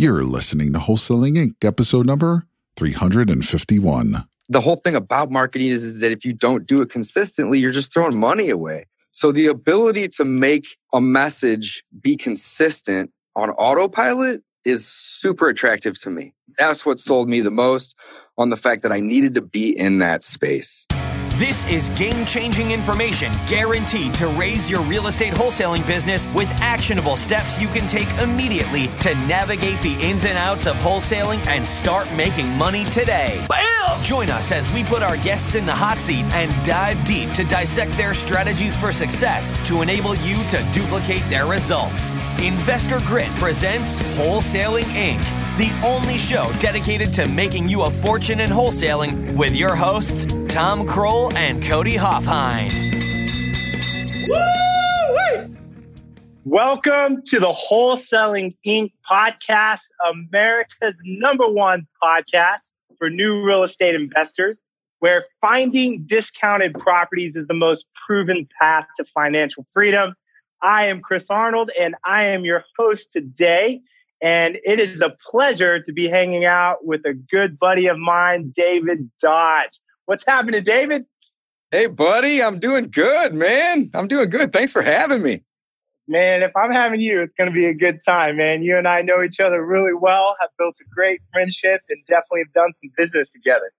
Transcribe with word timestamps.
You're 0.00 0.24
listening 0.24 0.72
to 0.72 0.78
Wholesaling 0.78 1.36
Inc., 1.36 1.62
episode 1.62 2.06
number 2.06 2.46
351. 2.76 4.24
The 4.48 4.60
whole 4.62 4.76
thing 4.76 4.96
about 4.96 5.30
marketing 5.30 5.68
is, 5.68 5.84
is 5.84 6.00
that 6.00 6.10
if 6.10 6.24
you 6.24 6.32
don't 6.32 6.66
do 6.66 6.80
it 6.80 6.88
consistently, 6.88 7.58
you're 7.58 7.70
just 7.70 7.92
throwing 7.92 8.18
money 8.18 8.48
away. 8.48 8.86
So 9.10 9.30
the 9.30 9.48
ability 9.48 10.08
to 10.16 10.24
make 10.24 10.78
a 10.94 11.02
message 11.02 11.84
be 12.00 12.16
consistent 12.16 13.10
on 13.36 13.50
autopilot 13.50 14.42
is 14.64 14.88
super 14.88 15.50
attractive 15.50 16.00
to 16.00 16.08
me. 16.08 16.32
That's 16.56 16.86
what 16.86 16.98
sold 16.98 17.28
me 17.28 17.42
the 17.42 17.50
most 17.50 17.94
on 18.38 18.48
the 18.48 18.56
fact 18.56 18.82
that 18.84 18.92
I 18.92 19.00
needed 19.00 19.34
to 19.34 19.42
be 19.42 19.68
in 19.68 19.98
that 19.98 20.24
space. 20.24 20.86
This 21.40 21.64
is 21.64 21.88
game 21.98 22.26
changing 22.26 22.70
information 22.70 23.32
guaranteed 23.46 24.12
to 24.16 24.26
raise 24.28 24.68
your 24.68 24.82
real 24.82 25.06
estate 25.06 25.32
wholesaling 25.32 25.86
business 25.86 26.26
with 26.34 26.50
actionable 26.60 27.16
steps 27.16 27.58
you 27.58 27.66
can 27.66 27.86
take 27.86 28.12
immediately 28.18 28.88
to 29.00 29.14
navigate 29.26 29.80
the 29.80 29.94
ins 30.06 30.26
and 30.26 30.36
outs 30.36 30.66
of 30.66 30.76
wholesaling 30.76 31.46
and 31.46 31.66
start 31.66 32.12
making 32.12 32.46
money 32.58 32.84
today. 32.84 33.42
Bam! 33.48 34.02
Join 34.02 34.28
us 34.28 34.52
as 34.52 34.70
we 34.74 34.84
put 34.84 35.02
our 35.02 35.16
guests 35.16 35.54
in 35.54 35.64
the 35.64 35.72
hot 35.72 35.96
seat 35.96 36.26
and 36.34 36.52
dive 36.62 37.02
deep 37.06 37.32
to 37.32 37.44
dissect 37.44 37.92
their 37.92 38.12
strategies 38.12 38.76
for 38.76 38.92
success 38.92 39.50
to 39.66 39.80
enable 39.80 40.14
you 40.16 40.36
to 40.50 40.62
duplicate 40.74 41.24
their 41.30 41.46
results. 41.46 42.16
Investor 42.42 43.00
Grit 43.06 43.30
presents 43.36 43.98
Wholesaling 44.18 44.84
Inc 44.92 45.49
the 45.60 45.70
only 45.84 46.16
show 46.16 46.50
dedicated 46.58 47.12
to 47.12 47.28
making 47.28 47.68
you 47.68 47.82
a 47.82 47.90
fortune 47.90 48.40
in 48.40 48.48
wholesaling 48.48 49.36
with 49.36 49.54
your 49.54 49.76
hosts, 49.76 50.24
Tom 50.48 50.86
Krol 50.86 51.30
and 51.34 51.62
Cody 51.62 51.96
Hofhine. 51.96 52.70
Welcome 56.46 57.20
to 57.26 57.38
the 57.38 57.52
Wholesaling 57.52 58.56
Inc. 58.66 58.94
podcast, 59.06 59.82
America's 60.10 60.96
number 61.04 61.46
one 61.46 61.86
podcast 62.02 62.70
for 62.96 63.10
new 63.10 63.42
real 63.44 63.62
estate 63.62 63.94
investors, 63.94 64.62
where 65.00 65.26
finding 65.42 66.04
discounted 66.06 66.72
properties 66.72 67.36
is 67.36 67.46
the 67.48 67.54
most 67.54 67.86
proven 68.06 68.48
path 68.58 68.86
to 68.96 69.04
financial 69.04 69.66
freedom. 69.74 70.14
I 70.62 70.86
am 70.86 71.02
Chris 71.02 71.26
Arnold, 71.28 71.70
and 71.78 71.96
I 72.06 72.28
am 72.28 72.46
your 72.46 72.64
host 72.78 73.12
today. 73.12 73.82
And 74.22 74.58
it 74.64 74.78
is 74.78 75.00
a 75.00 75.16
pleasure 75.30 75.80
to 75.80 75.92
be 75.92 76.08
hanging 76.08 76.44
out 76.44 76.84
with 76.84 77.04
a 77.06 77.14
good 77.14 77.58
buddy 77.58 77.86
of 77.86 77.98
mine, 77.98 78.52
David 78.54 79.10
Dodge. 79.20 79.80
What's 80.04 80.24
happening, 80.26 80.62
David? 80.62 81.06
Hey, 81.70 81.86
buddy. 81.86 82.42
I'm 82.42 82.58
doing 82.58 82.90
good, 82.90 83.32
man. 83.32 83.90
I'm 83.94 84.08
doing 84.08 84.28
good. 84.28 84.52
Thanks 84.52 84.72
for 84.72 84.82
having 84.82 85.22
me. 85.22 85.42
Man, 86.08 86.42
if 86.42 86.50
I'm 86.56 86.72
having 86.72 87.00
you, 87.00 87.22
it's 87.22 87.32
going 87.38 87.48
to 87.48 87.54
be 87.54 87.66
a 87.66 87.74
good 87.74 88.00
time, 88.04 88.36
man. 88.36 88.62
You 88.62 88.76
and 88.76 88.88
I 88.88 89.02
know 89.02 89.22
each 89.22 89.38
other 89.38 89.64
really 89.64 89.94
well, 89.94 90.34
have 90.40 90.50
built 90.58 90.74
a 90.80 90.94
great 90.94 91.20
friendship, 91.32 91.82
and 91.88 91.98
definitely 92.08 92.40
have 92.40 92.52
done 92.52 92.72
some 92.72 92.90
business 92.96 93.30
together. 93.30 93.72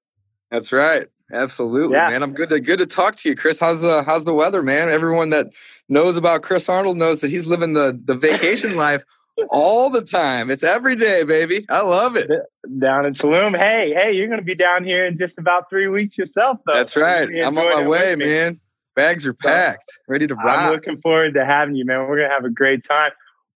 That's 0.50 0.72
right. 0.72 1.08
Absolutely, 1.34 1.96
yeah. 1.96 2.10
man. 2.10 2.24
I'm 2.24 2.34
good 2.34 2.50
to 2.50 2.60
good 2.60 2.80
to 2.80 2.86
talk 2.86 3.16
to 3.18 3.30
you, 3.30 3.36
Chris. 3.36 3.60
How's 3.60 3.82
the 3.82 4.04
how's 4.04 4.26
the 4.26 4.34
weather, 4.34 4.62
man? 4.62 4.90
Everyone 4.90 5.30
that 5.30 5.48
knows 5.88 6.18
about 6.18 6.42
Chris 6.42 6.68
Arnold 6.68 6.98
knows 6.98 7.22
that 7.22 7.30
he's 7.30 7.48
living 7.48 7.74
the 7.74 7.98
the 8.04 8.16
vacation 8.16 8.76
life 8.78 9.04
all 9.50 9.90
the 9.90 10.02
time. 10.02 10.52
It's 10.52 10.64
every 10.64 10.96
day, 10.96 11.24
baby. 11.24 11.66
I 11.70 11.82
love 11.82 12.16
it. 12.16 12.30
Down 12.80 13.06
in 13.06 13.14
Tulum. 13.14 13.58
Hey, 13.58 13.94
hey, 13.94 14.14
you're 14.14 14.28
going 14.28 14.40
to 14.40 14.46
be 14.46 14.56
down 14.56 14.84
here 14.84 15.06
in 15.06 15.18
just 15.18 15.38
about 15.38 15.70
three 15.70 15.88
weeks 15.88 16.18
yourself, 16.18 16.60
though. 16.66 16.74
That's 16.74 16.96
right. 16.96 17.28
I'm 17.44 17.58
on 17.58 17.84
my 17.84 17.88
way, 17.88 18.16
man. 18.16 18.60
Bags 18.96 19.26
are 19.26 19.34
packed, 19.34 19.90
ready 20.08 20.28
to 20.28 20.36
rock. 20.36 20.60
I'm 20.60 20.72
looking 20.72 21.00
forward 21.02 21.36
to 21.36 21.46
having 21.46 21.76
you, 21.76 21.86
man. 21.86 22.00
We're 22.00 22.18
going 22.18 22.30
to 22.30 22.34
have 22.34 22.44
a 22.44 22.50
great 22.50 22.84
time. 22.84 23.12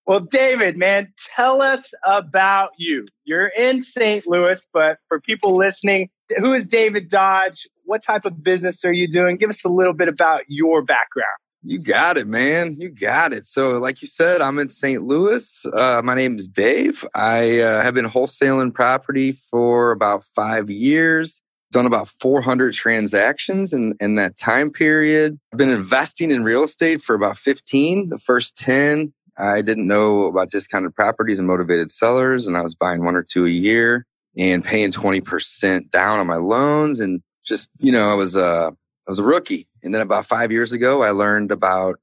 Well, 0.08 0.22
David, 0.22 0.78
man, 0.78 1.12
tell 1.36 1.62
us 1.62 1.92
about 2.06 2.70
you. 2.78 3.06
You're 3.26 3.48
in 3.48 3.82
St. 3.82 4.26
Louis, 4.28 4.66
but 4.72 5.00
for 5.08 5.20
people 5.20 5.58
listening, 5.58 6.10
who 6.38 6.54
is 6.54 6.68
David 6.68 7.10
Dodge? 7.10 7.68
What 7.84 8.04
type 8.04 8.24
of 8.24 8.44
business 8.44 8.86
are 8.86 8.94
you 8.94 9.12
doing? 9.12 9.38
Give 9.38 9.50
us 9.50 9.66
a 9.66 9.70
little 9.70 9.94
bit 9.94 10.08
about 10.08 10.42
your 10.48 10.84
background. 10.84 11.38
You 11.68 11.80
got 11.80 12.16
it, 12.18 12.28
man. 12.28 12.76
You 12.80 12.90
got 12.90 13.34
it. 13.34 13.48
So, 13.48 13.80
like 13.80 14.04
you 14.04 14.08
said, 14.08 14.40
I'm 14.40 14.60
in 14.60 14.70
St. 14.70 15.02
Louis. 15.02 15.66
Uh, 15.66 16.00
my 16.04 16.14
name 16.14 16.38
is 16.38 16.48
Dave. 16.48 17.04
I 17.16 17.60
uh, 17.60 17.82
have 17.82 17.96
been 17.96 18.06
wholesaling 18.06 18.72
property 18.72 19.32
for 19.32 19.90
about 19.90 20.24
five 20.24 20.70
years. 20.70 21.42
Done 21.72 21.88
about 21.88 22.08
400 22.08 22.72
transactions 22.72 23.74
in, 23.74 23.96
in 24.00 24.14
that 24.14 24.38
time 24.38 24.70
period. 24.70 25.40
I've 25.52 25.58
been 25.58 25.72
investing 25.72 26.30
in 26.30 26.44
real 26.44 26.62
estate 26.62 27.02
for 27.02 27.16
about 27.16 27.36
15. 27.36 28.10
The 28.10 28.20
first 28.20 28.56
10, 28.58 29.12
I 29.40 29.64
didn't 29.64 29.88
know 29.88 30.26
about 30.26 30.52
discounted 30.52 30.94
properties 30.94 31.40
and 31.40 31.48
motivated 31.48 31.90
sellers, 31.90 32.46
and 32.46 32.56
I 32.56 32.62
was 32.62 32.76
buying 32.76 33.04
one 33.04 33.16
or 33.16 33.24
two 33.24 33.48
a 33.48 33.50
year 33.50 34.06
and 34.38 34.64
paying 34.64 34.92
20% 34.92 35.90
down 35.90 36.20
on 36.20 36.28
my 36.28 36.36
loans. 36.36 37.00
And 37.00 37.24
just, 37.44 37.72
you 37.80 37.92
know, 37.92 38.12
I 38.12 38.14
was, 38.14 38.36
uh, 38.36 38.70
I 38.70 39.10
was 39.10 39.18
a 39.18 39.24
rookie 39.24 39.68
and 39.86 39.94
then 39.94 40.02
about 40.02 40.26
five 40.26 40.52
years 40.52 40.74
ago, 40.74 41.04
I 41.04 41.12
learned 41.12 41.52
about 41.52 42.00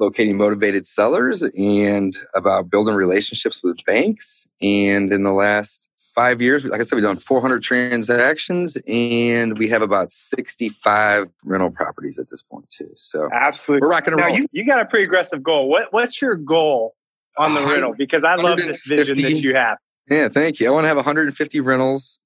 locating 0.00 0.36
motivated 0.36 0.86
sellers 0.86 1.42
and 1.42 2.16
about 2.34 2.70
building 2.70 2.94
relationships 2.94 3.62
with 3.62 3.84
banks. 3.84 4.48
And 4.62 5.12
in 5.12 5.24
the 5.24 5.32
last 5.32 5.88
five 6.14 6.40
years, 6.40 6.64
like 6.64 6.80
I 6.80 6.84
said, 6.84 6.96
we've 6.96 7.04
done 7.04 7.18
400 7.18 7.62
transactions 7.62 8.78
and 8.88 9.58
we 9.58 9.68
have 9.68 9.82
about 9.82 10.10
65 10.10 11.28
rental 11.44 11.70
properties 11.70 12.18
at 12.18 12.28
this 12.28 12.40
point 12.40 12.70
too. 12.70 12.90
So 12.96 13.28
absolutely, 13.32 13.86
we're 13.86 13.90
rocking 13.90 14.14
around. 14.14 14.34
You, 14.34 14.46
you 14.50 14.64
got 14.64 14.80
a 14.80 14.86
pretty 14.86 15.04
aggressive 15.04 15.42
goal. 15.42 15.68
What 15.68 15.92
What's 15.92 16.22
your 16.22 16.34
goal 16.34 16.94
on 17.36 17.54
the 17.54 17.60
rental? 17.60 17.94
Because 17.96 18.24
I 18.24 18.36
love 18.36 18.56
this 18.56 18.86
vision 18.86 19.20
that 19.20 19.32
you 19.32 19.54
have. 19.54 19.76
Yeah, 20.08 20.28
thank 20.28 20.60
you. 20.60 20.68
I 20.68 20.70
want 20.70 20.84
to 20.84 20.88
have 20.88 20.96
150 20.96 21.60
rentals 21.60 22.20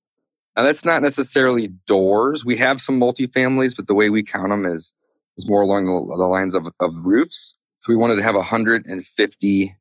now 0.57 0.63
that's 0.63 0.85
not 0.85 1.03
necessarily 1.03 1.69
doors. 1.87 2.45
We 2.45 2.57
have 2.57 2.81
some 2.81 3.01
multifamilies, 3.01 3.77
but 3.77 3.87
the 3.87 3.95
way 3.95 4.11
we 4.11 4.23
count 4.23 4.51
them 4.51 4.67
is 4.67 4.93
is 5.37 5.49
more 5.49 5.63
along 5.63 5.87
the, 5.87 6.17
the 6.17 6.27
lines 6.27 6.55
of, 6.55 6.69
of 6.81 6.95
roofs. 7.05 7.55
So 7.79 7.93
we 7.93 7.97
wanted 7.97 8.17
to 8.17 8.23
have 8.23 8.35
150 8.35 9.77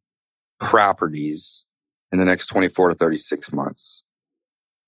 properties 0.59 1.66
in 2.12 2.20
the 2.20 2.26
next 2.26 2.48
24 2.48 2.90
to 2.90 2.96
36 2.96 3.54
months. 3.54 4.04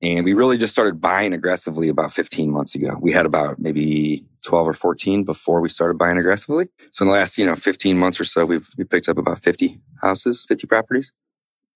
And 0.02 0.26
we 0.26 0.34
really 0.34 0.58
just 0.58 0.74
started 0.74 1.00
buying 1.00 1.34
aggressively 1.34 1.88
about 1.88 2.12
15 2.12 2.52
months 2.52 2.76
ago. 2.76 2.98
We 3.00 3.14
had 3.14 3.26
about 3.26 3.60
maybe 3.60 4.26
12 4.44 4.68
or 4.68 4.74
14 4.74 5.24
before 5.24 5.62
we 5.62 5.70
started 5.70 5.98
buying 5.98 6.18
aggressively. 6.18 6.68
So 6.92 7.04
in 7.04 7.08
the 7.08 7.14
last, 7.14 7.38
you 7.38 7.46
know, 7.46 7.56
15 7.56 7.98
months 7.98 8.20
or 8.20 8.26
so, 8.26 8.46
we've 8.46 8.70
we 8.78 8.84
picked 8.84 9.08
up 9.08 9.18
about 9.18 9.42
50 9.42 9.80
houses, 10.02 10.46
50 10.48 10.68
properties. 10.68 11.12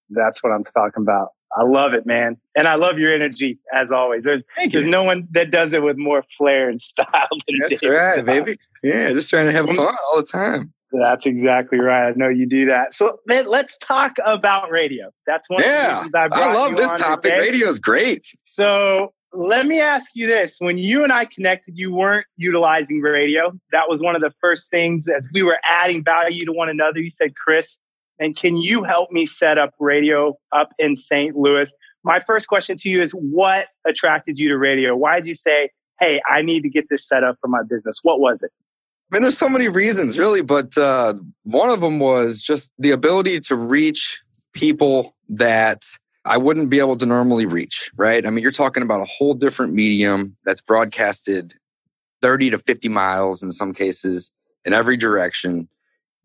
That's 0.09 0.43
what 0.43 0.51
I'm 0.51 0.63
talking 0.63 1.03
about. 1.03 1.29
I 1.57 1.63
love 1.63 1.93
it, 1.93 2.05
man. 2.05 2.37
And 2.55 2.67
I 2.67 2.75
love 2.75 2.99
your 2.99 3.13
energy 3.13 3.57
as 3.73 3.91
always. 3.91 4.25
There's 4.25 4.43
Thank 4.55 4.73
there's 4.73 4.85
you. 4.85 4.91
no 4.91 5.03
one 5.03 5.27
that 5.31 5.49
does 5.49 5.73
it 5.73 5.81
with 5.81 5.97
more 5.97 6.23
flair 6.37 6.69
and 6.69 6.81
style 6.81 7.27
than 7.31 7.59
That's 7.61 7.81
Dave 7.81 7.91
right, 7.91 8.25
baby. 8.25 8.59
Yeah, 8.83 9.11
just 9.13 9.29
trying 9.29 9.47
to 9.47 9.51
have 9.51 9.65
fun 9.67 9.79
all 9.79 10.17
the 10.17 10.27
time. 10.27 10.73
That's 10.91 11.25
exactly 11.25 11.79
right. 11.79 12.09
I 12.09 12.13
know 12.15 12.29
you 12.29 12.47
do 12.47 12.65
that. 12.67 12.93
So, 12.93 13.19
man, 13.25 13.45
let's 13.45 13.77
talk 13.77 14.15
about 14.25 14.71
radio. 14.71 15.11
That's 15.25 15.49
one. 15.49 15.61
Yeah, 15.61 16.07
I, 16.15 16.29
I, 16.31 16.53
love 16.53 16.77
this 16.77 16.93
topic. 16.93 17.33
Radio 17.33 17.67
is 17.67 17.77
great. 17.77 18.25
So, 18.43 19.13
let 19.33 19.65
me 19.65 19.81
ask 19.81 20.11
you 20.13 20.27
this: 20.27 20.57
When 20.59 20.77
you 20.77 21.03
and 21.03 21.11
I 21.11 21.25
connected, 21.25 21.77
you 21.77 21.93
weren't 21.93 22.25
utilizing 22.37 23.01
radio. 23.01 23.51
That 23.73 23.89
was 23.89 24.01
one 24.01 24.15
of 24.15 24.21
the 24.21 24.31
first 24.39 24.69
things 24.69 25.09
as 25.09 25.27
we 25.33 25.43
were 25.43 25.57
adding 25.69 26.03
value 26.03 26.45
to 26.45 26.53
one 26.53 26.69
another. 26.69 26.99
You 26.99 27.09
said, 27.09 27.35
"Chris, 27.35 27.79
and 28.19 28.35
can 28.35 28.57
you 28.57 28.83
help 28.83 29.11
me 29.11 29.25
set 29.25 29.57
up 29.57 29.73
radio 29.79 30.37
up 30.51 30.69
in 30.79 30.95
St. 30.95 31.35
Louis? 31.35 31.71
My 32.03 32.21
first 32.25 32.47
question 32.47 32.77
to 32.77 32.89
you 32.89 33.01
is 33.01 33.11
what 33.11 33.67
attracted 33.85 34.39
you 34.39 34.49
to 34.49 34.57
radio? 34.57 34.95
Why 34.95 35.19
did 35.19 35.27
you 35.27 35.35
say, 35.35 35.69
hey, 35.99 36.21
I 36.29 36.41
need 36.41 36.61
to 36.61 36.69
get 36.69 36.89
this 36.89 37.07
set 37.07 37.23
up 37.23 37.37
for 37.41 37.47
my 37.47 37.63
business? 37.63 37.99
What 38.03 38.19
was 38.19 38.41
it? 38.41 38.51
I 39.11 39.15
mean, 39.15 39.21
there's 39.21 39.37
so 39.37 39.49
many 39.49 39.69
reasons, 39.69 40.19
really, 40.19 40.41
but 40.41 40.77
uh, 40.77 41.13
one 41.43 41.69
of 41.69 41.79
them 41.79 41.99
was 41.99 42.41
just 42.41 42.69
the 42.77 42.91
ability 42.91 43.39
to 43.41 43.55
reach 43.55 44.21
people 44.53 45.15
that 45.29 45.85
I 46.25 46.37
wouldn't 46.37 46.69
be 46.69 46.79
able 46.79 46.97
to 46.97 47.05
normally 47.05 47.45
reach, 47.45 47.89
right? 47.95 48.25
I 48.25 48.29
mean, 48.29 48.41
you're 48.41 48.51
talking 48.51 48.83
about 48.83 49.01
a 49.01 49.05
whole 49.05 49.33
different 49.33 49.73
medium 49.73 50.35
that's 50.43 50.59
broadcasted 50.59 51.53
30 52.21 52.51
to 52.51 52.59
50 52.59 52.89
miles 52.89 53.41
in 53.41 53.51
some 53.51 53.73
cases 53.73 54.31
in 54.65 54.73
every 54.73 54.97
direction. 54.97 55.69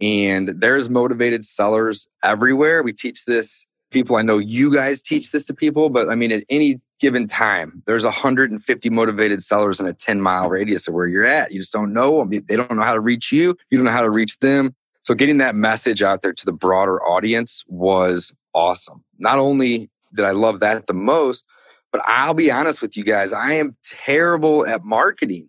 And 0.02 0.49
there's 0.49 0.90
motivated 0.90 1.44
sellers 1.44 2.08
everywhere. 2.22 2.82
We 2.82 2.93
teach 2.93 3.25
this 3.25 3.66
people. 3.90 4.16
I 4.16 4.22
know 4.22 4.38
you 4.38 4.75
guys 4.75 5.00
teach 5.00 5.31
this 5.31 5.44
to 5.44 5.54
people, 5.54 5.90
but 5.90 6.08
I 6.08 6.16
mean, 6.16 6.32
at 6.32 6.43
any 6.49 6.81
given 6.99 7.26
time, 7.26 7.82
there's 7.87 8.04
150 8.04 8.90
motivated 8.90 9.43
sellers 9.43 9.78
in 9.78 9.87
a 9.87 9.93
10 9.93 10.20
mile 10.20 10.49
radius 10.49 10.88
of 10.88 10.94
where 10.94 11.06
you're 11.06 11.25
at. 11.25 11.52
You 11.52 11.60
just 11.60 11.72
don't 11.72 11.93
know. 11.93 12.25
They 12.25 12.56
don't 12.56 12.72
know 12.72 12.82
how 12.82 12.94
to 12.94 13.00
reach 13.00 13.31
you. 13.31 13.56
You 13.70 13.78
don't 13.78 13.84
know 13.84 13.93
how 13.93 14.02
to 14.02 14.10
reach 14.10 14.38
them. 14.40 14.75
So 15.02 15.14
getting 15.14 15.38
that 15.38 15.54
message 15.54 16.02
out 16.02 16.22
there 16.22 16.32
to 16.32 16.44
the 16.44 16.52
broader 16.52 17.02
audience 17.05 17.64
was 17.69 18.32
awesome. 18.55 19.05
Not 19.19 19.38
only 19.38 19.90
did 20.14 20.25
I 20.25 20.31
love 20.32 20.60
that 20.60 20.87
the 20.87 20.94
most, 20.94 21.44
but 21.90 22.02
I'll 22.06 22.34
be 22.34 22.50
honest 22.50 22.82
with 22.82 22.96
you 22.96 23.05
guys, 23.05 23.32
I 23.32 23.52
am 23.52 23.76
terrible 23.82 24.66
at 24.66 24.84
marketing. 24.84 25.48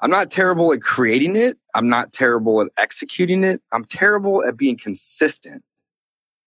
I'm 0.00 0.10
not 0.10 0.30
terrible 0.30 0.72
at 0.72 0.82
creating 0.82 1.36
it. 1.36 1.58
I'm 1.78 1.88
not 1.88 2.12
terrible 2.12 2.60
at 2.60 2.66
executing 2.76 3.44
it. 3.44 3.62
I'm 3.72 3.84
terrible 3.84 4.44
at 4.44 4.56
being 4.56 4.76
consistent. 4.76 5.62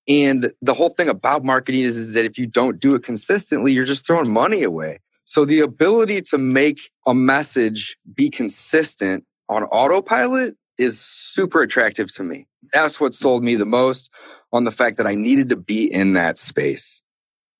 And 0.06 0.52
the 0.62 0.74
whole 0.74 0.90
thing 0.90 1.08
about 1.08 1.46
marketing 1.46 1.82
is, 1.82 1.96
is 1.96 2.14
that 2.16 2.26
if 2.26 2.38
you 2.38 2.46
don't 2.46 2.82
do 2.82 2.96
it 2.96 3.04
consistently, 3.04 3.72
you're 3.72 3.86
just 3.86 4.06
throwing 4.06 4.30
money 4.30 4.62
away. 4.62 5.00
So 5.24 5.46
the 5.46 5.62
ability 5.62 6.22
to 6.24 6.38
make 6.38 6.92
a 7.08 7.14
message 7.14 7.96
be 8.14 8.30
consistent 8.30 9.24
on 9.48 9.64
autopilot 9.64 10.58
is 10.78 11.00
super 11.00 11.62
attractive 11.62 12.14
to 12.16 12.24
me. 12.24 12.46
That's 12.74 13.00
what 13.00 13.14
sold 13.14 13.42
me 13.42 13.56
the 13.56 13.66
most 13.66 14.12
on 14.52 14.66
the 14.66 14.72
fact 14.72 14.98
that 14.98 15.08
I 15.08 15.16
needed 15.16 15.48
to 15.48 15.56
be 15.56 15.86
in 15.86 16.12
that 16.14 16.40
space. 16.40 17.02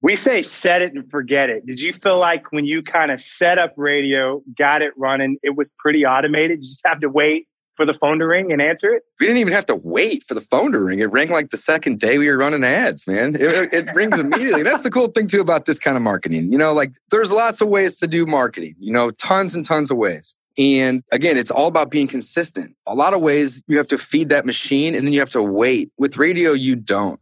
We 0.02 0.18
say 0.18 0.42
set 0.42 0.82
it 0.82 0.94
and 0.94 1.10
forget 1.10 1.50
it. 1.50 1.66
Did 1.66 1.80
you 1.80 1.94
feel 1.94 2.20
like 2.20 2.52
when 2.52 2.66
you 2.66 2.84
kind 2.84 3.12
of 3.12 3.22
set 3.22 3.58
up 3.58 3.76
radio, 3.78 4.42
got 4.58 4.82
it 4.82 4.92
running, 4.98 5.38
it 5.42 5.56
was 5.56 5.72
pretty 5.78 6.06
automated? 6.06 6.60
You 6.62 6.68
just 6.68 6.86
have 6.86 7.00
to 7.00 7.08
wait 7.08 7.48
for 7.76 7.86
the 7.86 7.94
phone 7.96 8.20
to 8.20 8.28
ring 8.28 8.52
and 8.52 8.62
answer 8.62 8.94
it? 8.94 9.04
We 9.20 9.28
didn't 9.28 9.40
even 9.40 9.54
have 9.54 9.66
to 9.68 9.76
wait 9.76 10.24
for 10.28 10.34
the 10.34 10.42
phone 10.42 10.72
to 10.74 10.80
ring. 10.80 11.00
It 11.00 11.12
rang 11.12 11.30
like 11.30 11.50
the 11.50 11.58
second 11.58 12.00
day 12.00 12.18
we 12.18 12.30
were 12.30 12.38
running 12.38 12.64
ads, 12.64 13.08
man. 13.08 13.36
It, 13.36 13.74
it 13.74 13.94
rings 13.96 14.20
immediately. 14.20 14.64
That's 14.64 14.82
the 14.82 14.92
cool 14.92 15.08
thing 15.08 15.28
too 15.28 15.42
about 15.42 15.66
this 15.66 15.80
kind 15.80 15.98
of 15.98 16.04
marketing. 16.04 16.52
You 16.52 16.58
know, 16.58 16.74
like 16.74 16.92
there's 17.10 17.32
lots 17.32 17.62
of 17.62 17.70
ways 17.70 17.98
to 18.00 18.08
do 18.08 18.26
marketing, 18.26 18.76
you 18.80 18.94
know, 18.94 19.12
tons 19.12 19.56
and 19.56 19.66
tons 19.66 19.90
of 19.90 19.98
ways. 19.98 20.36
And 20.58 21.04
again, 21.12 21.38
it's 21.38 21.52
all 21.52 21.68
about 21.68 21.90
being 21.90 22.08
consistent. 22.08 22.76
A 22.86 22.94
lot 22.94 23.14
of 23.14 23.22
ways 23.22 23.64
you 23.68 23.78
have 23.78 23.88
to 23.88 23.98
feed 23.98 24.30
that 24.30 24.46
machine 24.46 24.96
and 24.96 25.08
then 25.08 25.14
you 25.14 25.20
have 25.20 25.30
to 25.32 25.42
wait. 25.42 25.92
With 25.98 26.18
radio, 26.18 26.52
you 26.52 26.76
don't. 26.76 27.20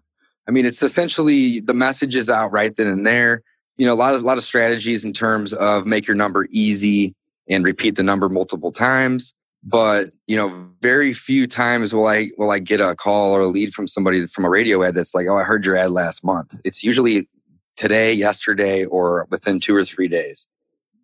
I 0.47 0.51
mean, 0.51 0.65
it's 0.65 0.81
essentially 0.81 1.59
the 1.59 1.75
message 1.75 2.15
is 2.15 2.29
out 2.29 2.51
right 2.51 2.75
then 2.75 2.87
and 2.87 3.05
there. 3.05 3.43
You 3.77 3.85
know, 3.85 3.93
a 3.93 3.95
lot 3.95 4.15
of 4.15 4.23
a 4.23 4.25
lot 4.25 4.37
of 4.37 4.43
strategies 4.43 5.05
in 5.05 5.13
terms 5.13 5.53
of 5.53 5.85
make 5.85 6.07
your 6.07 6.15
number 6.15 6.47
easy 6.49 7.13
and 7.47 7.63
repeat 7.63 7.95
the 7.95 8.03
number 8.03 8.29
multiple 8.29 8.71
times. 8.71 9.33
But 9.63 10.11
you 10.27 10.37
know, 10.37 10.69
very 10.81 11.13
few 11.13 11.45
times 11.47 11.93
will 11.93 12.07
I 12.07 12.29
will 12.37 12.51
I 12.51 12.59
get 12.59 12.79
a 12.79 12.95
call 12.95 13.33
or 13.33 13.41
a 13.41 13.47
lead 13.47 13.73
from 13.73 13.87
somebody 13.87 14.25
from 14.25 14.45
a 14.45 14.49
radio 14.49 14.83
ad 14.83 14.95
that's 14.95 15.13
like, 15.13 15.27
"Oh, 15.27 15.37
I 15.37 15.43
heard 15.43 15.65
your 15.65 15.75
ad 15.75 15.91
last 15.91 16.23
month." 16.23 16.59
It's 16.63 16.83
usually 16.83 17.27
today, 17.75 18.13
yesterday, 18.13 18.85
or 18.85 19.27
within 19.29 19.59
two 19.59 19.75
or 19.75 19.83
three 19.83 20.07
days. 20.07 20.47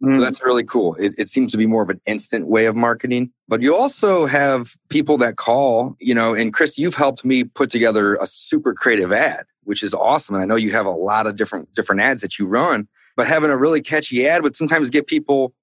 Mm. 0.03 0.15
So 0.15 0.21
that's 0.21 0.43
really 0.43 0.63
cool. 0.63 0.95
It, 0.95 1.13
it, 1.17 1.29
seems 1.29 1.51
to 1.53 1.57
be 1.57 1.65
more 1.65 1.81
of 1.81 1.89
an 1.89 2.01
instant 2.05 2.47
way 2.47 2.65
of 2.65 2.75
marketing. 2.75 3.31
But 3.47 3.61
you 3.61 3.75
also 3.75 4.25
have 4.25 4.75
people 4.89 5.17
that 5.19 5.37
call, 5.37 5.95
you 5.99 6.13
know, 6.13 6.35
and 6.35 6.53
Chris, 6.53 6.77
you've 6.77 6.95
helped 6.95 7.23
me 7.23 7.45
put 7.45 7.69
together 7.69 8.15
a 8.15 8.27
super 8.27 8.73
creative 8.73 9.13
ad, 9.13 9.45
which 9.63 9.83
is 9.83 9.93
awesome. 9.93 10.35
And 10.35 10.43
I 10.43 10.45
know 10.45 10.55
you 10.55 10.71
have 10.71 10.85
a 10.85 10.91
lot 10.91 11.27
of 11.27 11.37
different 11.37 11.73
different 11.73 12.01
ads 12.01 12.21
that 12.21 12.37
you 12.37 12.45
run, 12.45 12.87
but 13.15 13.27
having 13.27 13.49
a 13.49 13.57
really 13.57 13.81
catchy 13.81 14.27
ad 14.27 14.43
would 14.43 14.55
sometimes 14.55 14.89
get 14.89 15.07
people 15.07 15.53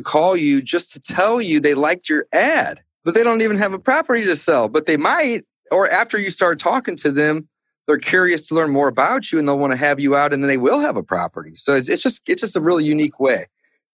call 0.00 0.36
you 0.36 0.62
just 0.62 0.92
to 0.92 1.00
tell 1.00 1.40
you 1.40 1.60
they 1.60 1.74
liked 1.74 2.08
your 2.08 2.26
ad, 2.32 2.80
but 3.04 3.14
they 3.14 3.24
don't 3.24 3.42
even 3.42 3.58
have 3.58 3.72
a 3.72 3.78
property 3.78 4.24
to 4.24 4.36
sell, 4.36 4.68
but 4.68 4.86
they 4.86 4.96
might. 4.96 5.44
Or 5.70 5.88
after 5.88 6.18
you 6.18 6.30
start 6.30 6.58
talking 6.58 6.96
to 6.96 7.12
them, 7.12 7.48
they're 7.86 7.98
curious 7.98 8.48
to 8.48 8.54
learn 8.54 8.70
more 8.70 8.88
about 8.88 9.32
you 9.32 9.38
and 9.38 9.48
they'll 9.48 9.58
want 9.58 9.72
to 9.72 9.76
have 9.76 10.00
you 10.00 10.16
out 10.16 10.32
and 10.32 10.42
then 10.42 10.48
they 10.48 10.56
will 10.56 10.80
have 10.80 10.96
a 10.96 11.02
property. 11.02 11.56
So 11.56 11.74
it's, 11.74 11.88
it's 11.88 12.02
just, 12.02 12.22
it's 12.28 12.40
just 12.40 12.56
a 12.56 12.60
really 12.60 12.84
unique 12.84 13.18
way 13.20 13.46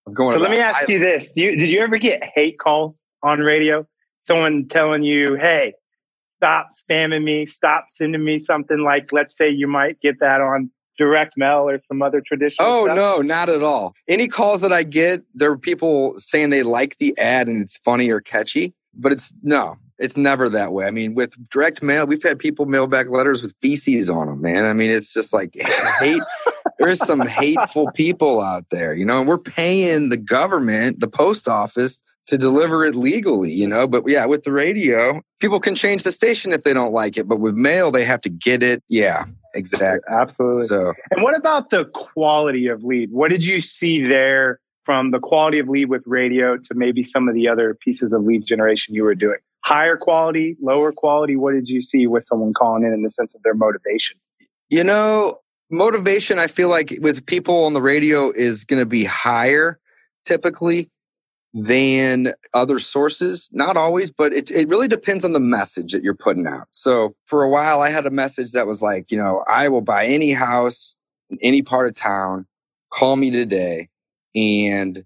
of 0.06 0.14
going. 0.14 0.32
So 0.32 0.38
let 0.38 0.50
me 0.50 0.58
ask 0.58 0.88
you 0.88 0.98
this. 0.98 1.32
You, 1.36 1.56
did 1.56 1.68
you 1.68 1.80
ever 1.80 1.98
get 1.98 2.22
hate 2.34 2.58
calls 2.58 3.00
on 3.22 3.40
radio? 3.40 3.86
Someone 4.22 4.68
telling 4.68 5.02
you, 5.02 5.36
Hey, 5.36 5.74
stop 6.36 6.70
spamming 6.72 7.24
me, 7.24 7.46
stop 7.46 7.86
sending 7.88 8.24
me 8.24 8.38
something 8.38 8.78
like, 8.78 9.12
let's 9.12 9.36
say 9.36 9.48
you 9.48 9.66
might 9.66 10.00
get 10.00 10.20
that 10.20 10.40
on 10.40 10.70
direct 10.96 11.34
mail 11.36 11.68
or 11.68 11.78
some 11.78 12.02
other 12.02 12.20
traditional 12.20 12.68
oh 12.68 12.84
stuff? 12.84 12.96
no 12.96 13.20
not 13.20 13.48
at 13.48 13.62
all 13.62 13.94
any 14.08 14.28
calls 14.28 14.60
that 14.60 14.72
i 14.72 14.82
get 14.82 15.22
there 15.34 15.50
are 15.50 15.58
people 15.58 16.14
saying 16.18 16.50
they 16.50 16.62
like 16.62 16.96
the 16.98 17.16
ad 17.18 17.48
and 17.48 17.62
it's 17.62 17.76
funny 17.78 18.10
or 18.10 18.20
catchy 18.20 18.74
but 18.94 19.12
it's 19.12 19.32
no 19.42 19.76
it's 19.98 20.16
never 20.16 20.48
that 20.48 20.72
way 20.72 20.86
i 20.86 20.90
mean 20.90 21.14
with 21.14 21.34
direct 21.50 21.82
mail 21.82 22.06
we've 22.06 22.22
had 22.22 22.38
people 22.38 22.66
mail 22.66 22.86
back 22.86 23.08
letters 23.08 23.42
with 23.42 23.54
feces 23.60 24.10
on 24.10 24.26
them 24.26 24.40
man 24.40 24.64
i 24.64 24.72
mean 24.72 24.90
it's 24.90 25.12
just 25.12 25.32
like 25.32 25.54
hate 25.98 26.22
there's 26.78 27.04
some 27.04 27.20
hateful 27.20 27.90
people 27.92 28.40
out 28.40 28.64
there 28.70 28.94
you 28.94 29.04
know 29.04 29.20
and 29.20 29.28
we're 29.28 29.38
paying 29.38 30.08
the 30.08 30.16
government 30.16 31.00
the 31.00 31.08
post 31.08 31.48
office 31.48 32.02
to 32.26 32.36
deliver 32.36 32.84
it 32.84 32.94
legally, 32.94 33.50
you 33.50 33.66
know. 33.66 33.86
But 33.86 34.04
yeah, 34.06 34.26
with 34.26 34.42
the 34.44 34.52
radio, 34.52 35.22
people 35.40 35.60
can 35.60 35.74
change 35.74 36.02
the 36.02 36.12
station 36.12 36.52
if 36.52 36.64
they 36.64 36.74
don't 36.74 36.92
like 36.92 37.16
it. 37.16 37.28
But 37.28 37.40
with 37.40 37.54
mail, 37.54 37.90
they 37.90 38.04
have 38.04 38.20
to 38.22 38.28
get 38.28 38.62
it. 38.62 38.82
Yeah, 38.88 39.24
exactly. 39.56 40.00
Absolutely. 40.08 40.66
So, 40.66 40.92
and 41.10 41.22
what 41.22 41.36
about 41.36 41.70
the 41.70 41.86
quality 41.86 42.68
of 42.68 42.84
lead? 42.84 43.10
What 43.12 43.30
did 43.30 43.44
you 43.44 43.60
see 43.60 44.06
there 44.06 44.60
from 44.84 45.10
the 45.10 45.18
quality 45.18 45.58
of 45.58 45.68
lead 45.68 45.88
with 45.88 46.02
radio 46.06 46.56
to 46.56 46.74
maybe 46.74 47.02
some 47.02 47.28
of 47.28 47.34
the 47.34 47.48
other 47.48 47.74
pieces 47.74 48.12
of 48.12 48.22
lead 48.22 48.46
generation 48.46 48.94
you 48.94 49.04
were 49.04 49.14
doing? 49.14 49.38
Higher 49.64 49.96
quality, 49.96 50.56
lower 50.62 50.92
quality? 50.92 51.36
What 51.36 51.54
did 51.54 51.68
you 51.68 51.80
see 51.80 52.06
with 52.06 52.24
someone 52.24 52.52
calling 52.52 52.84
in 52.84 52.92
in 52.92 53.02
the 53.02 53.10
sense 53.10 53.34
of 53.34 53.42
their 53.42 53.54
motivation? 53.54 54.16
You 54.70 54.84
know, 54.84 55.40
motivation, 55.70 56.38
I 56.38 56.46
feel 56.46 56.68
like 56.68 56.96
with 57.00 57.26
people 57.26 57.64
on 57.64 57.72
the 57.72 57.82
radio 57.82 58.30
is 58.30 58.64
going 58.64 58.80
to 58.80 58.86
be 58.86 59.04
higher 59.04 59.78
typically 60.24 60.90
than 61.58 62.34
other 62.52 62.78
sources. 62.78 63.48
Not 63.50 63.78
always, 63.78 64.10
but 64.10 64.34
it, 64.34 64.50
it 64.50 64.68
really 64.68 64.88
depends 64.88 65.24
on 65.24 65.32
the 65.32 65.40
message 65.40 65.92
that 65.92 66.02
you're 66.02 66.14
putting 66.14 66.46
out. 66.46 66.68
So 66.70 67.14
for 67.24 67.42
a 67.42 67.48
while, 67.48 67.80
I 67.80 67.88
had 67.88 68.04
a 68.04 68.10
message 68.10 68.52
that 68.52 68.66
was 68.66 68.82
like, 68.82 69.10
you 69.10 69.16
know, 69.16 69.42
I 69.48 69.68
will 69.70 69.80
buy 69.80 70.04
any 70.04 70.32
house 70.32 70.96
in 71.30 71.38
any 71.40 71.62
part 71.62 71.88
of 71.88 71.94
town. 71.94 72.46
Call 72.92 73.16
me 73.16 73.30
today. 73.30 73.88
And, 74.34 75.02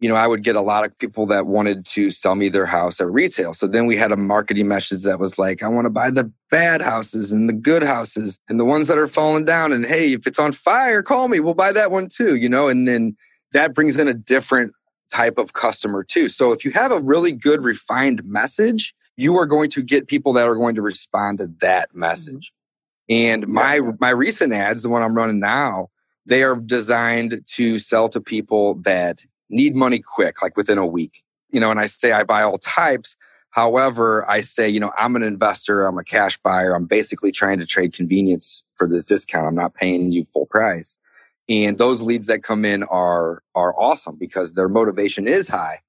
you 0.00 0.08
know, 0.08 0.16
I 0.16 0.26
would 0.26 0.42
get 0.42 0.56
a 0.56 0.60
lot 0.60 0.84
of 0.84 0.98
people 0.98 1.26
that 1.26 1.46
wanted 1.46 1.86
to 1.86 2.10
sell 2.10 2.34
me 2.34 2.48
their 2.48 2.66
house 2.66 3.00
at 3.00 3.08
retail. 3.08 3.54
So 3.54 3.68
then 3.68 3.86
we 3.86 3.96
had 3.96 4.10
a 4.10 4.16
marketing 4.16 4.66
message 4.66 5.04
that 5.04 5.20
was 5.20 5.38
like, 5.38 5.62
I 5.62 5.68
want 5.68 5.84
to 5.84 5.90
buy 5.90 6.10
the 6.10 6.32
bad 6.50 6.82
houses 6.82 7.30
and 7.30 7.48
the 7.48 7.54
good 7.54 7.84
houses 7.84 8.40
and 8.48 8.58
the 8.58 8.64
ones 8.64 8.88
that 8.88 8.98
are 8.98 9.06
falling 9.06 9.44
down. 9.44 9.70
And 9.72 9.86
hey, 9.86 10.14
if 10.14 10.26
it's 10.26 10.40
on 10.40 10.50
fire, 10.50 11.00
call 11.00 11.28
me. 11.28 11.38
We'll 11.38 11.54
buy 11.54 11.70
that 11.70 11.92
one 11.92 12.08
too, 12.08 12.34
you 12.34 12.48
know, 12.48 12.66
and 12.66 12.88
then 12.88 13.16
that 13.52 13.72
brings 13.72 13.98
in 13.98 14.08
a 14.08 14.14
different 14.14 14.72
type 15.12 15.38
of 15.38 15.52
customer 15.52 16.02
too. 16.02 16.28
So 16.28 16.52
if 16.52 16.64
you 16.64 16.70
have 16.72 16.90
a 16.90 17.00
really 17.00 17.32
good 17.32 17.62
refined 17.62 18.24
message, 18.24 18.94
you 19.16 19.36
are 19.36 19.46
going 19.46 19.70
to 19.70 19.82
get 19.82 20.08
people 20.08 20.32
that 20.32 20.48
are 20.48 20.56
going 20.56 20.74
to 20.76 20.82
respond 20.82 21.38
to 21.38 21.50
that 21.60 21.90
mm-hmm. 21.90 22.00
message. 22.00 22.52
And 23.08 23.46
my 23.46 23.80
my 24.00 24.10
recent 24.10 24.52
ads, 24.52 24.82
the 24.82 24.88
one 24.88 25.02
I'm 25.02 25.16
running 25.16 25.40
now, 25.40 25.90
they 26.24 26.42
are 26.42 26.56
designed 26.56 27.42
to 27.46 27.78
sell 27.78 28.08
to 28.08 28.20
people 28.20 28.74
that 28.82 29.24
need 29.50 29.76
money 29.76 29.98
quick, 29.98 30.40
like 30.42 30.56
within 30.56 30.78
a 30.78 30.86
week. 30.86 31.22
You 31.50 31.60
know, 31.60 31.70
and 31.70 31.78
I 31.78 31.86
say 31.86 32.12
I 32.12 32.24
buy 32.24 32.42
all 32.42 32.58
types. 32.58 33.16
However, 33.50 34.28
I 34.30 34.40
say, 34.40 34.70
you 34.70 34.80
know, 34.80 34.92
I'm 34.96 35.14
an 35.14 35.22
investor, 35.22 35.84
I'm 35.84 35.98
a 35.98 36.04
cash 36.04 36.38
buyer. 36.38 36.74
I'm 36.74 36.86
basically 36.86 37.32
trying 37.32 37.58
to 37.58 37.66
trade 37.66 37.92
convenience 37.92 38.64
for 38.76 38.88
this 38.88 39.04
discount. 39.04 39.46
I'm 39.46 39.54
not 39.54 39.74
paying 39.74 40.10
you 40.10 40.24
full 40.24 40.46
price. 40.46 40.96
And 41.48 41.76
those 41.76 42.00
leads 42.00 42.26
that 42.26 42.42
come 42.42 42.64
in 42.64 42.82
are 42.84 43.42
are 43.54 43.74
awesome 43.78 44.16
because 44.18 44.54
their 44.54 44.68
motivation 44.68 45.26
is 45.26 45.48
high 45.48 45.80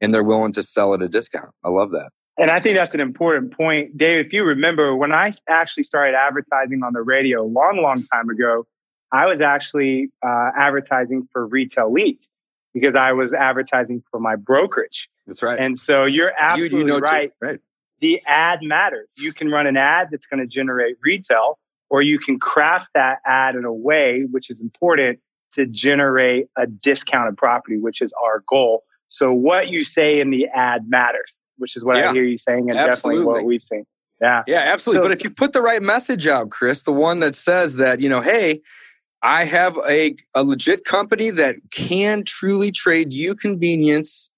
and 0.00 0.12
they're 0.12 0.24
willing 0.24 0.52
to 0.52 0.62
sell 0.62 0.94
at 0.94 1.02
a 1.02 1.08
discount. 1.08 1.50
I 1.62 1.68
love 1.68 1.90
that. 1.92 2.10
And 2.36 2.50
I 2.50 2.60
think 2.60 2.74
that's 2.74 2.94
an 2.94 3.00
important 3.00 3.56
point. 3.56 3.96
Dave, 3.96 4.26
if 4.26 4.32
you 4.32 4.42
remember, 4.42 4.96
when 4.96 5.12
I 5.12 5.32
actually 5.48 5.84
started 5.84 6.16
advertising 6.16 6.82
on 6.82 6.92
the 6.92 7.02
radio 7.02 7.42
a 7.42 7.46
long, 7.46 7.78
long 7.80 8.04
time 8.12 8.28
ago, 8.28 8.66
I 9.12 9.26
was 9.26 9.40
actually 9.40 10.08
uh, 10.26 10.50
advertising 10.56 11.28
for 11.32 11.46
retail 11.46 11.92
leads 11.92 12.28
because 12.72 12.96
I 12.96 13.12
was 13.12 13.32
advertising 13.32 14.02
for 14.10 14.18
my 14.18 14.34
brokerage. 14.34 15.08
That's 15.26 15.42
right. 15.42 15.58
And 15.58 15.78
so 15.78 16.06
you're 16.06 16.32
absolutely 16.36 16.78
you, 16.78 16.84
you 16.86 16.88
know 16.88 16.98
right. 16.98 17.30
Right. 17.40 17.60
The 18.00 18.20
ad 18.26 18.60
matters. 18.62 19.08
You 19.16 19.32
can 19.32 19.48
run 19.48 19.68
an 19.68 19.76
ad 19.76 20.08
that's 20.10 20.26
going 20.26 20.40
to 20.40 20.46
generate 20.46 20.96
retail 21.00 21.58
or 21.90 22.02
you 22.02 22.18
can 22.18 22.38
craft 22.38 22.88
that 22.94 23.18
ad 23.26 23.54
in 23.54 23.64
a 23.64 23.72
way 23.72 24.24
which 24.30 24.50
is 24.50 24.60
important 24.60 25.18
to 25.54 25.66
generate 25.66 26.46
a 26.56 26.66
discounted 26.66 27.36
property, 27.36 27.78
which 27.78 28.02
is 28.02 28.12
our 28.24 28.42
goal. 28.48 28.82
So 29.08 29.32
what 29.32 29.68
you 29.68 29.84
say 29.84 30.20
in 30.20 30.30
the 30.30 30.46
ad 30.52 30.88
matters, 30.88 31.40
which 31.58 31.76
is 31.76 31.84
what 31.84 31.96
yeah, 31.96 32.10
I 32.10 32.12
hear 32.12 32.24
you 32.24 32.38
saying 32.38 32.70
and 32.70 32.78
absolutely. 32.78 33.20
definitely 33.20 33.40
what 33.40 33.44
we've 33.44 33.62
seen. 33.62 33.84
Yeah. 34.20 34.42
Yeah, 34.46 34.58
absolutely. 34.58 35.04
So, 35.04 35.08
but 35.08 35.12
if 35.12 35.24
you 35.24 35.30
put 35.30 35.52
the 35.52 35.62
right 35.62 35.82
message 35.82 36.26
out, 36.26 36.50
Chris, 36.50 36.82
the 36.82 36.92
one 36.92 37.20
that 37.20 37.34
says 37.34 37.76
that, 37.76 38.00
you 38.00 38.08
know, 38.08 38.20
hey, 38.20 38.62
I 39.22 39.44
have 39.44 39.78
a, 39.86 40.16
a 40.34 40.44
legit 40.44 40.84
company 40.84 41.30
that 41.30 41.56
can 41.70 42.24
truly 42.24 42.72
trade 42.72 43.12
you 43.12 43.34
convenience 43.34 44.30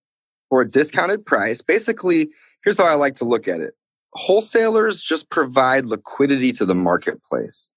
for 0.49 0.61
a 0.61 0.69
discounted 0.69 1.27
price. 1.27 1.61
Basically, 1.63 2.29
here's 2.65 2.79
how 2.79 2.85
I 2.85 2.95
like 2.95 3.15
to 3.15 3.25
look 3.25 3.49
at 3.49 3.61
it 3.61 3.75
wholesalers 4.17 5.03
just 5.03 5.31
provide 5.31 5.87
liquidity 5.87 6.53
to 6.53 6.65
the 6.65 6.75
marketplace. 6.75 7.71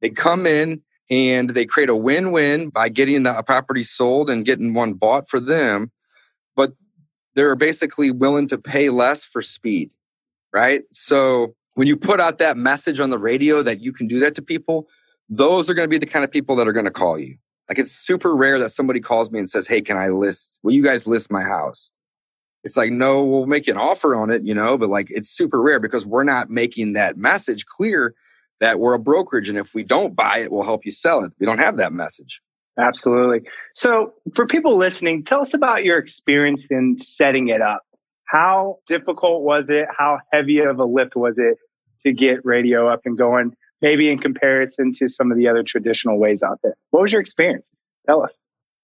They 0.00 0.10
come 0.10 0.46
in 0.46 0.82
and 1.10 1.50
they 1.50 1.64
create 1.64 1.88
a 1.88 1.96
win-win 1.96 2.70
by 2.70 2.88
getting 2.88 3.22
the 3.22 3.42
property 3.42 3.82
sold 3.82 4.28
and 4.28 4.44
getting 4.44 4.74
one 4.74 4.94
bought 4.94 5.28
for 5.28 5.38
them, 5.38 5.92
but 6.56 6.72
they're 7.34 7.56
basically 7.56 8.10
willing 8.10 8.48
to 8.48 8.58
pay 8.58 8.90
less 8.90 9.24
for 9.24 9.42
speed, 9.42 9.92
right? 10.52 10.82
So 10.92 11.54
when 11.74 11.86
you 11.86 11.96
put 11.96 12.20
out 12.20 12.38
that 12.38 12.56
message 12.56 12.98
on 12.98 13.10
the 13.10 13.18
radio 13.18 13.62
that 13.62 13.80
you 13.80 13.92
can 13.92 14.08
do 14.08 14.18
that 14.20 14.34
to 14.36 14.42
people, 14.42 14.88
those 15.28 15.68
are 15.68 15.74
going 15.74 15.86
to 15.86 15.90
be 15.90 15.98
the 15.98 16.06
kind 16.06 16.24
of 16.24 16.30
people 16.30 16.56
that 16.56 16.66
are 16.66 16.72
going 16.72 16.86
to 16.86 16.90
call 16.90 17.18
you. 17.18 17.36
Like 17.68 17.78
it's 17.78 17.92
super 17.92 18.34
rare 18.34 18.58
that 18.58 18.70
somebody 18.70 19.00
calls 19.00 19.30
me 19.30 19.38
and 19.38 19.50
says, 19.50 19.68
Hey, 19.68 19.82
can 19.82 19.96
I 19.96 20.08
list, 20.08 20.58
will 20.62 20.72
you 20.72 20.82
guys 20.82 21.06
list 21.06 21.30
my 21.30 21.42
house? 21.42 21.90
It's 22.66 22.76
like, 22.76 22.90
no, 22.90 23.22
we'll 23.22 23.46
make 23.46 23.68
an 23.68 23.76
offer 23.76 24.16
on 24.16 24.28
it, 24.28 24.42
you 24.42 24.52
know, 24.52 24.76
but 24.76 24.88
like 24.88 25.06
it's 25.08 25.30
super 25.30 25.62
rare 25.62 25.78
because 25.78 26.04
we're 26.04 26.24
not 26.24 26.50
making 26.50 26.94
that 26.94 27.16
message 27.16 27.64
clear 27.64 28.12
that 28.58 28.80
we're 28.80 28.94
a 28.94 28.98
brokerage. 28.98 29.48
And 29.48 29.56
if 29.56 29.72
we 29.72 29.84
don't 29.84 30.16
buy 30.16 30.38
it, 30.38 30.50
we'll 30.50 30.64
help 30.64 30.84
you 30.84 30.90
sell 30.90 31.22
it. 31.22 31.32
We 31.38 31.46
don't 31.46 31.60
have 31.60 31.76
that 31.76 31.92
message. 31.92 32.42
Absolutely. 32.76 33.48
So, 33.74 34.14
for 34.34 34.48
people 34.48 34.76
listening, 34.76 35.22
tell 35.22 35.40
us 35.40 35.54
about 35.54 35.84
your 35.84 35.96
experience 35.96 36.66
in 36.68 36.98
setting 36.98 37.48
it 37.48 37.62
up. 37.62 37.82
How 38.24 38.78
difficult 38.88 39.44
was 39.44 39.66
it? 39.68 39.86
How 39.96 40.18
heavy 40.32 40.58
of 40.58 40.80
a 40.80 40.84
lift 40.84 41.14
was 41.14 41.38
it 41.38 41.56
to 42.02 42.12
get 42.12 42.44
radio 42.44 42.92
up 42.92 43.02
and 43.04 43.16
going, 43.16 43.54
maybe 43.80 44.10
in 44.10 44.18
comparison 44.18 44.92
to 44.94 45.08
some 45.08 45.30
of 45.30 45.38
the 45.38 45.46
other 45.46 45.62
traditional 45.62 46.18
ways 46.18 46.42
out 46.42 46.58
there? 46.64 46.74
What 46.90 47.02
was 47.02 47.12
your 47.12 47.20
experience? 47.20 47.70
Tell 48.06 48.24
us. 48.24 48.38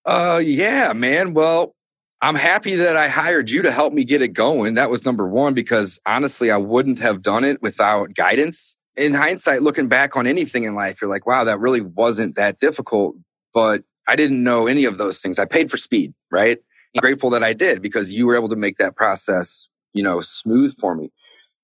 Uh, 0.07 0.41
yeah, 0.43 0.93
man. 0.93 1.35
Well, 1.35 1.75
I'm 2.23 2.37
happy 2.37 2.77
that 2.77 2.97
I 2.97 3.09
hired 3.09 3.51
you 3.51 3.63
to 3.63 3.73
help 3.73 3.93
me 3.93 4.05
get 4.05 4.23
it 4.23 4.29
going. 4.29 4.75
That 4.75 4.91
was 4.91 5.05
number 5.05 5.29
one, 5.29 5.55
because 5.55 5.99
honestly, 6.07 6.51
I 6.51 6.57
wouldn't 6.57 7.01
have 7.01 7.23
done 7.23 7.45
it 7.45 7.61
without 7.61 8.15
guidance. 8.15 8.77
In 8.97 9.13
hindsight, 9.13 9.63
looking 9.63 9.89
back 9.89 10.17
on 10.17 10.27
anything 10.27 10.63
in 10.65 10.75
life, 10.75 11.03
you're 11.03 11.11
like, 11.11 11.27
wow, 11.27 11.45
that 11.45 11.59
really 11.59 11.81
wasn't 11.81 12.37
that 12.37 12.61
difficult 12.61 13.17
but 13.53 13.83
I 14.09 14.17
didn't 14.17 14.43
know 14.43 14.67
any 14.67 14.85
of 14.85 14.99
those 14.99 15.21
things. 15.21 15.39
I 15.39 15.45
paid 15.45 15.71
for 15.71 15.77
speed, 15.77 16.15
right? 16.31 16.59
I'm 16.95 17.01
grateful 17.01 17.31
that 17.31 17.43
I 17.43 17.53
did 17.53 17.81
because 17.81 18.13
you 18.13 18.27
were 18.27 18.37
able 18.37 18.49
to 18.49 18.57
make 18.57 18.79
that 18.79 18.97
process, 18.97 19.69
you 19.93 20.03
know, 20.03 20.21
smooth 20.21 20.75
for 20.79 20.95
me. 20.95 21.11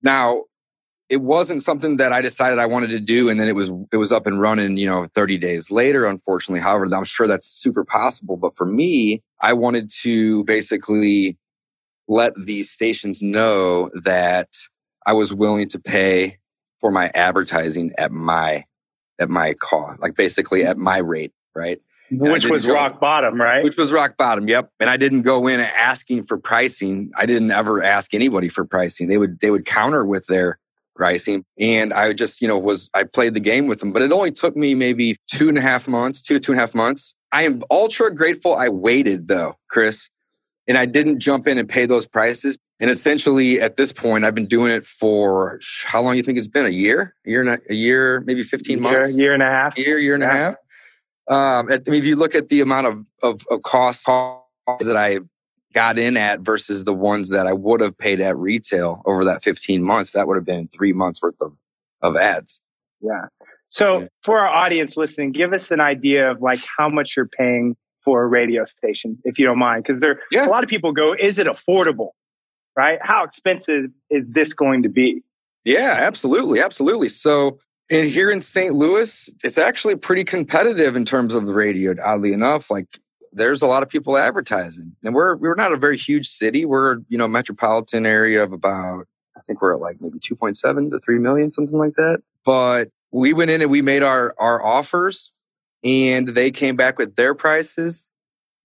Now, 0.03 0.45
it 1.09 1.23
wasn't 1.23 1.63
something 1.63 1.97
that 1.97 2.13
I 2.13 2.21
decided 2.21 2.59
I 2.59 2.67
wanted 2.67 2.89
to 2.89 3.01
do 3.01 3.29
and 3.29 3.41
then 3.41 3.49
it 3.49 3.55
was 3.55 3.71
it 3.93 3.97
was 3.97 4.13
up 4.13 4.27
and 4.27 4.41
running, 4.41 4.77
you 4.77 4.87
know, 4.87 5.09
30 5.15 5.39
days 5.39 5.71
later 5.71 6.07
unfortunately. 6.07 6.61
However, 6.61 6.87
I'm 6.95 7.05
sure 7.05 7.27
that's 7.27 7.47
super 7.47 7.85
possible, 7.85 8.37
but 8.37 8.57
for 8.57 8.67
me, 8.67 9.23
I 9.41 9.53
wanted 9.53 9.91
to 10.03 10.45
basically 10.45 11.39
let 12.09 12.33
these 12.37 12.71
stations 12.71 13.23
know 13.23 13.91
that 14.03 14.57
I 15.07 15.13
was 15.13 15.33
willing 15.33 15.69
to 15.69 15.79
pay 15.79 16.39
for 16.81 16.91
my 16.91 17.11
advertising 17.15 17.93
at 17.99 18.13
my 18.13 18.65
at 19.19 19.29
my 19.29 19.55
cost, 19.55 20.01
like 20.01 20.15
basically 20.15 20.65
at 20.65 20.79
my 20.79 20.99
rate 20.99 21.33
right? 21.59 21.81
Which 22.11 22.47
was 22.47 22.65
go, 22.65 22.73
rock 22.73 23.01
bottom, 23.01 23.39
right? 23.39 23.63
Which 23.63 23.77
was 23.77 23.93
rock 23.93 24.17
bottom. 24.17 24.49
Yep. 24.49 24.71
And 24.81 24.89
I 24.89 24.97
didn't 24.97 25.23
go 25.23 25.47
in 25.47 25.61
asking 25.61 26.23
for 26.23 26.39
pricing. 26.39 27.11
I 27.15 27.27
didn't 27.27 27.51
ever 27.51 27.83
ask 27.83 28.15
anybody 28.15 28.49
for 28.49 28.65
pricing. 28.65 29.09
They 29.09 29.19
would 29.19 29.41
they 29.41 29.51
would 29.51 29.67
counter 29.67 30.07
with 30.07 30.27
their 30.27 30.59
pricing, 30.99 31.45
and 31.59 31.95
I 31.95 32.13
just 32.13 32.43
you 32.43 32.49
know 32.49 32.59
was 32.59 32.91
I 32.93 33.05
played 33.05 33.33
the 33.33 33.41
game 33.41 33.69
with 33.69 33.81
them. 33.81 33.93
But 33.93 34.03
it 34.03 34.13
only 34.13 34.33
took 34.33 34.57
me 34.57 34.75
maybe 34.75 35.17
two 35.33 35.49
and 35.49 35.57
a 35.57 35.63
half 35.63 35.89
months, 35.89 36.21
two 36.21 36.35
to 36.35 36.41
two 36.41 36.53
and 36.53 36.61
a 36.61 36.63
half 36.63 36.75
months. 36.75 37.15
I 37.33 37.45
am 37.45 37.63
ultra 37.71 38.15
grateful. 38.15 38.55
I 38.55 38.69
waited 38.69 39.29
though, 39.29 39.55
Chris, 39.71 40.11
and 40.67 40.77
I 40.77 40.85
didn't 40.85 41.21
jump 41.21 41.49
in 41.49 41.57
and 41.57 41.67
pay 41.69 41.87
those 41.87 42.07
prices. 42.07 42.59
And 42.81 42.91
essentially, 42.91 43.61
at 43.61 43.77
this 43.77 43.93
point, 43.93 44.25
I've 44.25 44.37
been 44.37 44.47
doing 44.47 44.71
it 44.71 44.87
for 44.87 45.59
how 45.85 46.03
long? 46.03 46.17
You 46.17 46.23
think 46.23 46.39
it's 46.39 46.47
been? 46.47 46.67
A 46.67 46.71
year? 46.71 47.15
A 47.27 47.31
year? 47.31 47.41
And 47.41 47.51
a, 47.51 47.73
a 47.73 47.75
year? 47.75 48.23
Maybe 48.27 48.43
fifteen 48.43 48.81
months? 48.81 49.17
Year, 49.17 49.25
year 49.27 49.35
and 49.35 49.43
a 49.43 49.47
half. 49.47 49.79
Year, 49.79 49.99
year 49.99 50.15
and 50.15 50.23
yeah. 50.23 50.29
a 50.29 50.37
half. 50.37 50.55
Um, 51.31 51.71
I 51.71 51.91
mean, 51.91 52.01
if 52.01 52.07
you 52.07 52.17
look 52.17 52.35
at 52.35 52.49
the 52.49 52.61
amount 52.63 52.87
of, 52.87 53.05
of, 53.23 53.47
of 53.51 53.63
costs 53.63 54.05
that 54.07 54.97
I 54.97 55.19
got 55.73 55.99
in 55.99 56.17
at 56.17 56.41
versus 56.41 56.85
the 56.85 56.95
ones 56.95 57.31
that 57.31 57.47
I 57.47 57.53
would 57.53 57.81
have 57.81 57.97
paid 57.97 58.21
at 58.21 58.37
retail 58.37 59.03
over 59.05 59.25
that 59.25 59.43
15 59.43 59.83
months, 59.83 60.13
that 60.13 60.27
would 60.27 60.37
have 60.37 60.45
been 60.45 60.69
three 60.69 60.93
months 60.93 61.21
worth 61.21 61.41
of, 61.41 61.57
of 62.03 62.17
ads. 62.17 62.61
Yeah. 63.01 63.27
So 63.71 64.01
yeah. 64.01 64.07
for 64.25 64.39
our 64.39 64.49
audience 64.49 64.97
listening, 64.97 65.33
give 65.33 65.53
us 65.53 65.71
an 65.71 65.81
idea 65.81 66.31
of 66.31 66.41
like 66.41 66.61
how 66.77 66.89
much 66.89 67.17
you're 67.17 67.29
paying 67.29 67.77
for 68.05 68.23
a 68.23 68.27
radio 68.27 68.65
station, 68.65 69.19
if 69.25 69.39
you 69.39 69.45
don't 69.45 69.59
mind. 69.59 69.85
Cause 69.87 70.01
there, 70.01 70.21
yeah. 70.31 70.47
a 70.47 70.51
lot 70.51 70.65
of 70.65 70.71
people 70.71 70.93
go, 70.93 71.15
is 71.19 71.39
it 71.39 71.47
affordable? 71.47 72.11
Right? 72.77 72.99
How 73.03 73.25
expensive 73.25 73.91
is 74.09 74.31
this 74.31 74.55
going 74.55 74.85
to 74.85 74.89
be? 74.89 75.23
Yeah, 75.65 75.97
absolutely. 75.99 76.61
Absolutely. 76.61 77.09
So 77.09 77.59
and 77.91 78.11
here 78.11 78.31
in 78.31 78.41
St. 78.41 78.75
Louis, 78.75 79.31
it's 79.43 79.57
actually 79.57 79.97
pretty 79.97 80.25
competitive 80.25 80.95
in 80.95 81.05
terms 81.05 81.35
of 81.35 81.47
the 81.47 81.55
radio, 81.55 81.95
oddly 82.03 82.33
enough. 82.33 82.71
Like 82.71 82.99
there's 83.33 83.63
a 83.63 83.67
lot 83.67 83.83
of 83.83 83.89
people 83.89 84.17
advertising. 84.17 84.97
And 85.03 85.15
we're 85.15 85.37
we're 85.37 85.55
not 85.55 85.73
a 85.73 85.77
very 85.77 85.97
huge 85.97 86.29
city. 86.29 86.65
We're, 86.65 86.99
you 87.09 87.19
know, 87.19 87.29
metropolitan 87.29 88.07
area 88.07 88.43
of 88.43 88.53
about 88.53 89.07
I 89.37 89.41
think 89.41 89.63
we're 89.63 89.75
at 89.75 89.81
like 89.81 90.01
maybe 90.01 90.19
2.7 90.19 90.91
to 90.91 90.99
3 90.99 91.19
million, 91.19 91.51
something 91.51 91.79
like 91.79 91.95
that. 91.95 92.23
But 92.45 92.89
we 93.11 93.33
went 93.33 93.51
in 93.51 93.63
and 93.63 93.71
we 93.71 93.83
made 93.83 94.03
our 94.03 94.35
our 94.39 94.65
offers 94.65 95.31
and 95.85 96.29
they 96.29 96.51
came 96.51 96.77
back 96.77 96.99
with 96.99 97.17
their 97.17 97.35
prices. 97.35 98.11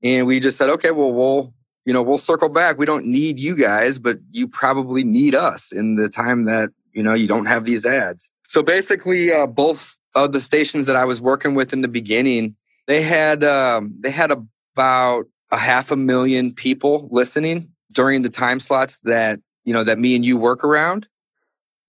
And 0.02 0.28
we 0.28 0.40
just 0.40 0.58
said, 0.58 0.70
okay, 0.70 0.92
well, 0.92 1.14
we'll, 1.14 1.54
you 1.86 1.94
know, 1.94 2.02
we'll 2.02 2.18
circle 2.18 2.50
back. 2.50 2.78
We 2.78 2.86
don't 2.86 3.06
need 3.06 3.40
you 3.40 3.56
guys, 3.56 4.00
but 4.00 4.20
you 4.32 4.48
probably 4.48 5.04
need 5.04 5.36
us 5.36 5.72
in 5.72 5.96
the 5.96 6.10
time 6.10 6.46
that, 6.46 6.70
you 6.92 7.04
know, 7.04 7.14
you 7.14 7.28
don't 7.28 7.46
have 7.46 7.66
these 7.66 7.86
ads. 7.86 8.30
So 8.48 8.62
basically, 8.62 9.32
uh, 9.32 9.48
both 9.48 10.00
of 10.16 10.32
the 10.32 10.42
stations 10.42 10.86
that 10.88 10.96
I 10.96 11.06
was 11.06 11.22
working 11.22 11.56
with 11.56 11.74
in 11.74 11.82
the 11.82 11.88
beginning, 11.88 12.56
they 12.88 13.02
had 13.02 13.44
um, 13.44 13.96
they 14.00 14.12
had 14.12 14.32
about 14.74 15.26
a 15.52 15.58
half 15.58 15.92
a 15.92 15.96
million 15.96 16.54
people 16.54 17.08
listening 17.12 17.70
during 17.92 18.22
the 18.22 18.30
time 18.30 18.60
slots 18.60 18.98
that 19.04 19.40
you 19.66 19.74
know 19.74 19.84
that 19.84 20.00
me 20.00 20.16
and 20.16 20.26
you 20.26 20.38
work 20.38 20.64
around, 20.64 21.08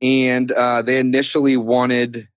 and 0.02 0.52
uh, 0.52 0.82
they 0.82 0.98
initially 0.98 1.56
wanted 1.56 2.28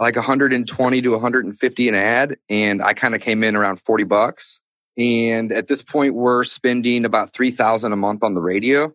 like 0.00 0.16
120 0.16 1.02
to 1.02 1.10
150 1.10 1.88
an 1.88 1.94
ad, 1.94 2.36
and 2.48 2.82
I 2.82 2.94
kind 2.94 3.14
of 3.14 3.20
came 3.20 3.44
in 3.44 3.54
around 3.54 3.80
40 3.80 4.04
bucks. 4.04 4.60
And 4.96 5.52
at 5.52 5.66
this 5.66 5.82
point, 5.82 6.14
we're 6.14 6.44
spending 6.44 7.04
about 7.04 7.32
3,000 7.32 7.92
a 7.92 7.96
month 7.96 8.22
on 8.22 8.34
the 8.34 8.40
radio. 8.40 8.92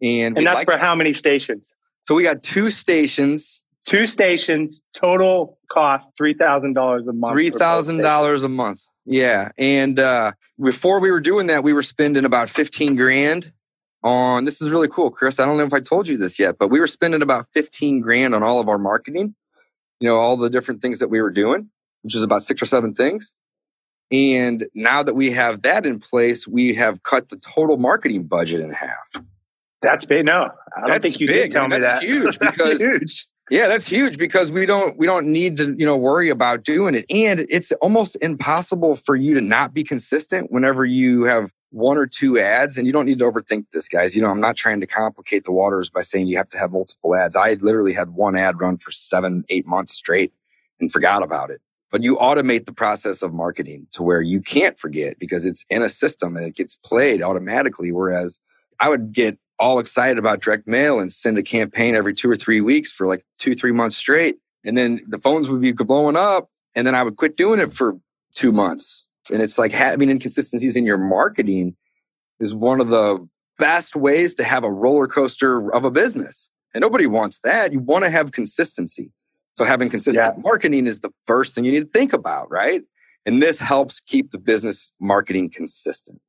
And, 0.00 0.36
and 0.38 0.46
that's 0.46 0.58
like 0.58 0.70
for 0.70 0.78
how 0.78 0.94
many 0.94 1.12
stations? 1.12 1.74
So 2.06 2.14
we 2.14 2.22
got 2.22 2.44
two 2.44 2.70
stations 2.70 3.64
Two 3.86 4.04
stations, 4.06 4.82
total 4.94 5.58
cost 5.70 6.10
three 6.18 6.34
thousand 6.34 6.74
dollars 6.74 7.06
a 7.06 7.12
month. 7.12 7.34
Three 7.34 7.50
thousand 7.50 7.98
dollars 7.98 8.42
a 8.42 8.48
month. 8.48 8.82
Yeah, 9.06 9.50
and 9.56 9.98
uh, 9.98 10.32
before 10.62 11.00
we 11.00 11.10
were 11.10 11.20
doing 11.20 11.46
that, 11.46 11.62
we 11.62 11.72
were 11.72 11.82
spending 11.82 12.24
about 12.24 12.50
fifteen 12.50 12.96
grand 12.96 13.52
on. 14.02 14.44
This 14.44 14.60
is 14.60 14.68
really 14.68 14.88
cool, 14.88 15.10
Chris. 15.10 15.38
I 15.38 15.44
don't 15.44 15.56
know 15.56 15.64
if 15.64 15.72
I 15.72 15.80
told 15.80 16.08
you 16.08 16.16
this 16.18 16.38
yet, 16.38 16.56
but 16.58 16.68
we 16.68 16.80
were 16.80 16.88
spending 16.88 17.22
about 17.22 17.46
fifteen 17.54 18.00
grand 18.00 18.34
on 18.34 18.42
all 18.42 18.58
of 18.60 18.68
our 18.68 18.78
marketing. 18.78 19.34
You 20.00 20.08
know, 20.08 20.16
all 20.16 20.36
the 20.36 20.50
different 20.50 20.82
things 20.82 20.98
that 20.98 21.08
we 21.08 21.22
were 21.22 21.30
doing, 21.30 21.70
which 22.02 22.14
is 22.14 22.22
about 22.22 22.42
six 22.42 22.60
or 22.60 22.66
seven 22.66 22.92
things. 22.94 23.34
And 24.12 24.66
now 24.74 25.02
that 25.02 25.14
we 25.14 25.32
have 25.32 25.62
that 25.62 25.84
in 25.86 25.98
place, 25.98 26.46
we 26.46 26.74
have 26.74 27.02
cut 27.02 27.28
the 27.28 27.36
total 27.38 27.76
marketing 27.76 28.24
budget 28.24 28.60
in 28.60 28.70
half. 28.70 29.12
That's 29.82 30.04
big. 30.04 30.24
No, 30.24 30.50
I 30.76 30.80
don't 30.80 30.88
that's 30.88 31.02
think 31.02 31.20
you 31.20 31.26
big. 31.26 31.50
did 31.50 31.52
tell 31.52 31.68
me 31.68 31.78
that's 31.78 32.00
that. 32.00 32.02
Huge 32.02 32.38
because 32.40 32.80
huge. 32.80 33.26
Yeah, 33.48 33.68
that's 33.68 33.86
huge 33.86 34.18
because 34.18 34.50
we 34.50 34.66
don't 34.66 34.98
we 34.98 35.06
don't 35.06 35.28
need 35.28 35.56
to, 35.58 35.76
you 35.78 35.86
know, 35.86 35.96
worry 35.96 36.30
about 36.30 36.64
doing 36.64 36.96
it. 36.96 37.04
And 37.08 37.46
it's 37.48 37.70
almost 37.74 38.16
impossible 38.20 38.96
for 38.96 39.14
you 39.14 39.34
to 39.34 39.40
not 39.40 39.72
be 39.72 39.84
consistent 39.84 40.50
whenever 40.50 40.84
you 40.84 41.24
have 41.24 41.52
one 41.70 41.96
or 41.96 42.06
two 42.06 42.40
ads 42.40 42.76
and 42.76 42.88
you 42.88 42.92
don't 42.92 43.06
need 43.06 43.20
to 43.20 43.24
overthink 43.24 43.66
this 43.72 43.88
guys. 43.88 44.16
You 44.16 44.22
know, 44.22 44.30
I'm 44.30 44.40
not 44.40 44.56
trying 44.56 44.80
to 44.80 44.86
complicate 44.86 45.44
the 45.44 45.52
waters 45.52 45.90
by 45.90 46.02
saying 46.02 46.26
you 46.26 46.36
have 46.38 46.48
to 46.50 46.58
have 46.58 46.72
multiple 46.72 47.14
ads. 47.14 47.36
I 47.36 47.54
literally 47.54 47.92
had 47.92 48.10
one 48.10 48.36
ad 48.36 48.60
run 48.60 48.78
for 48.78 48.90
7 48.90 49.44
8 49.48 49.66
months 49.66 49.94
straight 49.94 50.32
and 50.80 50.90
forgot 50.90 51.22
about 51.22 51.50
it. 51.50 51.60
But 51.92 52.02
you 52.02 52.16
automate 52.16 52.66
the 52.66 52.72
process 52.72 53.22
of 53.22 53.32
marketing 53.32 53.86
to 53.92 54.02
where 54.02 54.22
you 54.22 54.40
can't 54.40 54.76
forget 54.76 55.20
because 55.20 55.46
it's 55.46 55.64
in 55.70 55.82
a 55.82 55.88
system 55.88 56.36
and 56.36 56.44
it 56.44 56.56
gets 56.56 56.74
played 56.74 57.22
automatically 57.22 57.92
whereas 57.92 58.40
I 58.80 58.88
would 58.88 59.12
get 59.12 59.38
all 59.58 59.78
excited 59.78 60.18
about 60.18 60.40
direct 60.40 60.66
mail 60.66 60.98
and 60.98 61.10
send 61.10 61.38
a 61.38 61.42
campaign 61.42 61.94
every 61.94 62.14
two 62.14 62.30
or 62.30 62.36
three 62.36 62.60
weeks 62.60 62.92
for 62.92 63.06
like 63.06 63.24
two, 63.38 63.54
three 63.54 63.72
months 63.72 63.96
straight. 63.96 64.36
And 64.64 64.76
then 64.76 65.00
the 65.08 65.18
phones 65.18 65.48
would 65.48 65.60
be 65.60 65.72
blowing 65.72 66.16
up. 66.16 66.48
And 66.74 66.86
then 66.86 66.94
I 66.94 67.02
would 67.02 67.16
quit 67.16 67.36
doing 67.36 67.60
it 67.60 67.72
for 67.72 67.96
two 68.34 68.52
months. 68.52 69.04
And 69.32 69.42
it's 69.42 69.58
like 69.58 69.72
having 69.72 70.10
inconsistencies 70.10 70.76
in 70.76 70.84
your 70.84 70.98
marketing 70.98 71.76
is 72.38 72.54
one 72.54 72.80
of 72.80 72.88
the 72.88 73.26
best 73.58 73.96
ways 73.96 74.34
to 74.34 74.44
have 74.44 74.64
a 74.64 74.70
roller 74.70 75.06
coaster 75.06 75.72
of 75.72 75.84
a 75.84 75.90
business. 75.90 76.50
And 76.74 76.82
nobody 76.82 77.06
wants 77.06 77.38
that. 77.44 77.72
You 77.72 77.80
want 77.80 78.04
to 78.04 78.10
have 78.10 78.32
consistency. 78.32 79.10
So 79.54 79.64
having 79.64 79.88
consistent 79.88 80.34
yeah. 80.36 80.42
marketing 80.42 80.86
is 80.86 81.00
the 81.00 81.10
first 81.26 81.54
thing 81.54 81.64
you 81.64 81.72
need 81.72 81.92
to 81.92 81.98
think 81.98 82.12
about, 82.12 82.50
right? 82.50 82.82
And 83.24 83.42
this 83.42 83.58
helps 83.58 84.00
keep 84.00 84.30
the 84.30 84.38
business 84.38 84.92
marketing 85.00 85.50
consistent. 85.50 86.20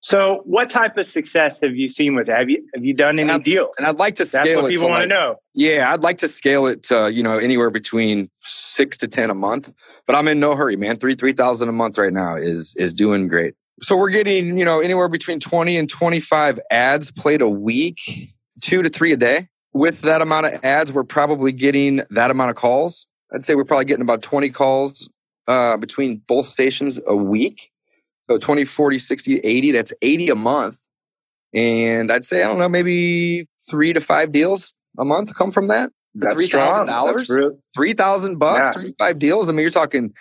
So, 0.00 0.42
what 0.44 0.70
type 0.70 0.96
of 0.96 1.06
success 1.06 1.60
have 1.60 1.74
you 1.74 1.88
seen 1.88 2.14
with 2.14 2.28
it? 2.28 2.36
Have 2.36 2.48
you 2.48 2.64
have 2.74 2.84
you 2.84 2.94
done 2.94 3.18
any 3.18 3.30
and 3.30 3.42
deals? 3.42 3.74
And 3.78 3.86
I'd 3.86 3.98
like 3.98 4.14
to 4.16 4.24
scale 4.24 4.44
That's 4.44 4.62
what 4.62 4.64
it. 4.66 4.76
People 4.76 4.90
want 4.90 5.00
like, 5.00 5.08
to 5.08 5.14
know. 5.14 5.36
Yeah, 5.54 5.92
I'd 5.92 6.04
like 6.04 6.18
to 6.18 6.28
scale 6.28 6.66
it 6.66 6.84
to 6.84 7.10
you 7.12 7.22
know 7.22 7.38
anywhere 7.38 7.70
between 7.70 8.30
six 8.42 8.96
to 8.98 9.08
ten 9.08 9.28
a 9.28 9.34
month. 9.34 9.72
But 10.06 10.14
I'm 10.14 10.28
in 10.28 10.38
no 10.38 10.54
hurry, 10.54 10.76
man. 10.76 10.98
Three 10.98 11.14
three 11.14 11.32
thousand 11.32 11.68
a 11.68 11.72
month 11.72 11.98
right 11.98 12.12
now 12.12 12.36
is 12.36 12.76
is 12.76 12.94
doing 12.94 13.26
great. 13.26 13.54
So 13.82 13.96
we're 13.96 14.10
getting 14.10 14.56
you 14.56 14.64
know 14.64 14.80
anywhere 14.80 15.08
between 15.08 15.40
twenty 15.40 15.76
and 15.76 15.90
twenty 15.90 16.20
five 16.20 16.60
ads 16.70 17.10
played 17.10 17.42
a 17.42 17.50
week, 17.50 17.98
two 18.60 18.82
to 18.82 18.88
three 18.88 19.12
a 19.12 19.16
day. 19.16 19.48
With 19.72 20.02
that 20.02 20.22
amount 20.22 20.46
of 20.46 20.64
ads, 20.64 20.92
we're 20.92 21.04
probably 21.04 21.50
getting 21.50 22.02
that 22.10 22.30
amount 22.30 22.50
of 22.50 22.56
calls. 22.56 23.06
I'd 23.34 23.42
say 23.42 23.56
we're 23.56 23.64
probably 23.64 23.86
getting 23.86 24.02
about 24.02 24.22
twenty 24.22 24.50
calls 24.50 25.10
uh, 25.48 25.76
between 25.76 26.22
both 26.28 26.46
stations 26.46 27.00
a 27.04 27.16
week 27.16 27.72
so 28.28 28.38
20, 28.38 28.64
40, 28.64 28.98
60, 28.98 29.38
80, 29.38 29.72
that's 29.72 29.92
80 30.02 30.30
a 30.30 30.34
month. 30.34 30.78
And 31.54 32.12
I'd 32.12 32.24
say, 32.24 32.42
I 32.42 32.46
don't 32.46 32.58
know, 32.58 32.68
maybe 32.68 33.48
three 33.70 33.92
to 33.92 34.00
five 34.00 34.32
deals 34.32 34.74
a 34.98 35.04
month 35.04 35.34
come 35.34 35.50
from 35.50 35.68
that. 35.68 35.90
That's 36.14 36.34
three 36.34 36.48
thousand 36.48 36.86
dollars, 36.86 37.30
three 37.74 37.92
thousand 37.94 38.38
bucks, 38.38 38.68
yeah. 38.68 38.72
thirty-five 38.72 39.18
deals. 39.18 39.48
I 39.48 39.52
mean, 39.52 39.60
you're 39.60 39.70
talking, 39.70 40.12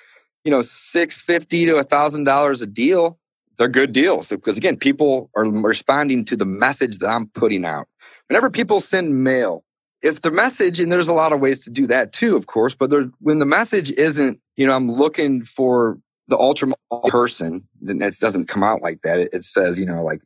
you 0.43 0.51
know, 0.51 0.61
six 0.61 1.21
fifty 1.21 1.65
to 1.65 1.77
a 1.77 1.83
thousand 1.83 2.25
dollars 2.25 2.61
a 2.61 2.67
deal. 2.67 3.19
They're 3.57 3.67
good 3.67 3.93
deals 3.93 4.29
because 4.29 4.57
again, 4.57 4.77
people 4.77 5.31
are 5.35 5.45
responding 5.45 6.23
to 6.25 6.35
the 6.35 6.45
message 6.45 6.99
that 6.99 7.09
I'm 7.09 7.27
putting 7.27 7.65
out. 7.65 7.87
Whenever 8.27 8.49
people 8.49 8.79
send 8.79 9.23
mail, 9.23 9.63
if 10.01 10.21
the 10.21 10.31
message, 10.31 10.79
and 10.79 10.91
there's 10.91 11.07
a 11.07 11.13
lot 11.13 11.33
of 11.33 11.39
ways 11.39 11.63
to 11.63 11.71
do 11.71 11.87
that 11.87 12.13
too, 12.13 12.35
of 12.35 12.45
course, 12.45 12.75
but 12.75 12.89
there, 12.89 13.09
when 13.19 13.39
the 13.39 13.45
message 13.45 13.91
isn't, 13.91 14.39
you 14.55 14.67
know, 14.67 14.73
I'm 14.73 14.91
looking 14.91 15.43
for 15.43 15.97
the 16.27 16.38
ultra 16.38 16.72
person, 17.07 17.67
then 17.81 18.01
it 18.01 18.15
doesn't 18.19 18.48
come 18.48 18.63
out 18.63 18.81
like 18.81 19.01
that. 19.01 19.19
It, 19.19 19.29
it 19.34 19.43
says, 19.43 19.79
you 19.79 19.86
know, 19.86 20.03
like 20.03 20.22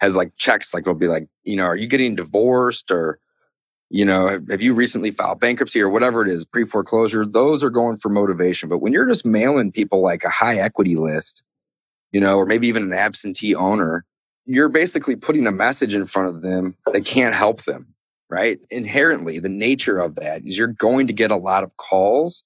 has 0.00 0.16
like 0.16 0.36
checks, 0.36 0.74
like 0.74 0.84
they'll 0.84 0.94
be 0.94 1.08
like, 1.08 1.28
you 1.44 1.56
know, 1.56 1.64
are 1.64 1.76
you 1.76 1.86
getting 1.86 2.16
divorced 2.16 2.90
or 2.90 3.18
you 3.92 4.06
know, 4.06 4.26
have, 4.26 4.48
have 4.48 4.62
you 4.62 4.72
recently 4.72 5.10
filed 5.10 5.38
bankruptcy 5.38 5.78
or 5.78 5.90
whatever 5.90 6.22
it 6.22 6.28
is, 6.28 6.46
pre 6.46 6.64
foreclosure? 6.64 7.26
Those 7.26 7.62
are 7.62 7.68
going 7.68 7.98
for 7.98 8.08
motivation. 8.08 8.70
But 8.70 8.78
when 8.78 8.94
you're 8.94 9.06
just 9.06 9.26
mailing 9.26 9.70
people 9.70 10.00
like 10.00 10.24
a 10.24 10.30
high 10.30 10.56
equity 10.56 10.96
list, 10.96 11.42
you 12.10 12.18
know, 12.18 12.38
or 12.38 12.46
maybe 12.46 12.68
even 12.68 12.84
an 12.84 12.94
absentee 12.94 13.54
owner, 13.54 14.06
you're 14.46 14.70
basically 14.70 15.14
putting 15.14 15.46
a 15.46 15.52
message 15.52 15.94
in 15.94 16.06
front 16.06 16.34
of 16.34 16.40
them 16.40 16.74
that 16.90 17.04
can't 17.04 17.34
help 17.34 17.64
them, 17.64 17.94
right? 18.30 18.58
Inherently, 18.70 19.38
the 19.38 19.50
nature 19.50 19.98
of 19.98 20.14
that 20.14 20.46
is 20.46 20.56
you're 20.56 20.68
going 20.68 21.06
to 21.06 21.12
get 21.12 21.30
a 21.30 21.36
lot 21.36 21.62
of 21.62 21.76
calls 21.76 22.42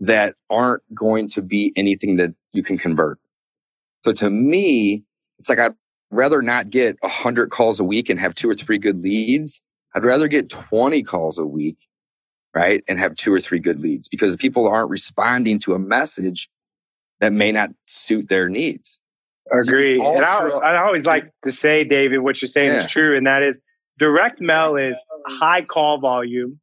that 0.00 0.34
aren't 0.48 0.82
going 0.94 1.28
to 1.30 1.42
be 1.42 1.72
anything 1.76 2.16
that 2.16 2.34
you 2.52 2.62
can 2.62 2.78
convert. 2.78 3.18
So 4.04 4.12
to 4.12 4.30
me, 4.30 5.04
it's 5.38 5.48
like 5.48 5.58
I'd 5.58 5.74
rather 6.10 6.40
not 6.42 6.70
get 6.70 6.96
a 7.02 7.08
hundred 7.08 7.50
calls 7.50 7.80
a 7.80 7.84
week 7.84 8.08
and 8.08 8.18
have 8.20 8.34
two 8.34 8.48
or 8.48 8.54
three 8.54 8.78
good 8.78 9.02
leads 9.02 9.60
I'd 9.94 10.04
rather 10.04 10.28
get 10.28 10.48
20 10.48 11.02
calls 11.02 11.38
a 11.38 11.46
week, 11.46 11.78
right? 12.54 12.82
And 12.88 12.98
have 12.98 13.14
two 13.16 13.32
or 13.32 13.40
three 13.40 13.58
good 13.58 13.80
leads 13.80 14.08
because 14.08 14.36
people 14.36 14.68
aren't 14.68 14.90
responding 14.90 15.58
to 15.60 15.74
a 15.74 15.78
message 15.78 16.48
that 17.20 17.32
may 17.32 17.52
not 17.52 17.70
suit 17.86 18.28
their 18.28 18.48
needs. 18.48 18.98
I 19.52 19.58
agree. 19.58 19.98
So 19.98 20.16
and 20.16 20.24
I, 20.24 20.48
I, 20.48 20.84
always 20.84 21.06
like 21.06 21.32
to 21.44 21.50
say, 21.50 21.82
David, 21.82 22.18
what 22.18 22.40
you're 22.40 22.48
saying 22.48 22.68
yeah. 22.68 22.84
is 22.84 22.90
true. 22.90 23.16
And 23.16 23.26
that 23.26 23.42
is 23.42 23.58
direct 23.98 24.40
mail 24.40 24.76
is 24.76 25.02
high 25.26 25.62
call 25.62 25.98
volume, 25.98 26.60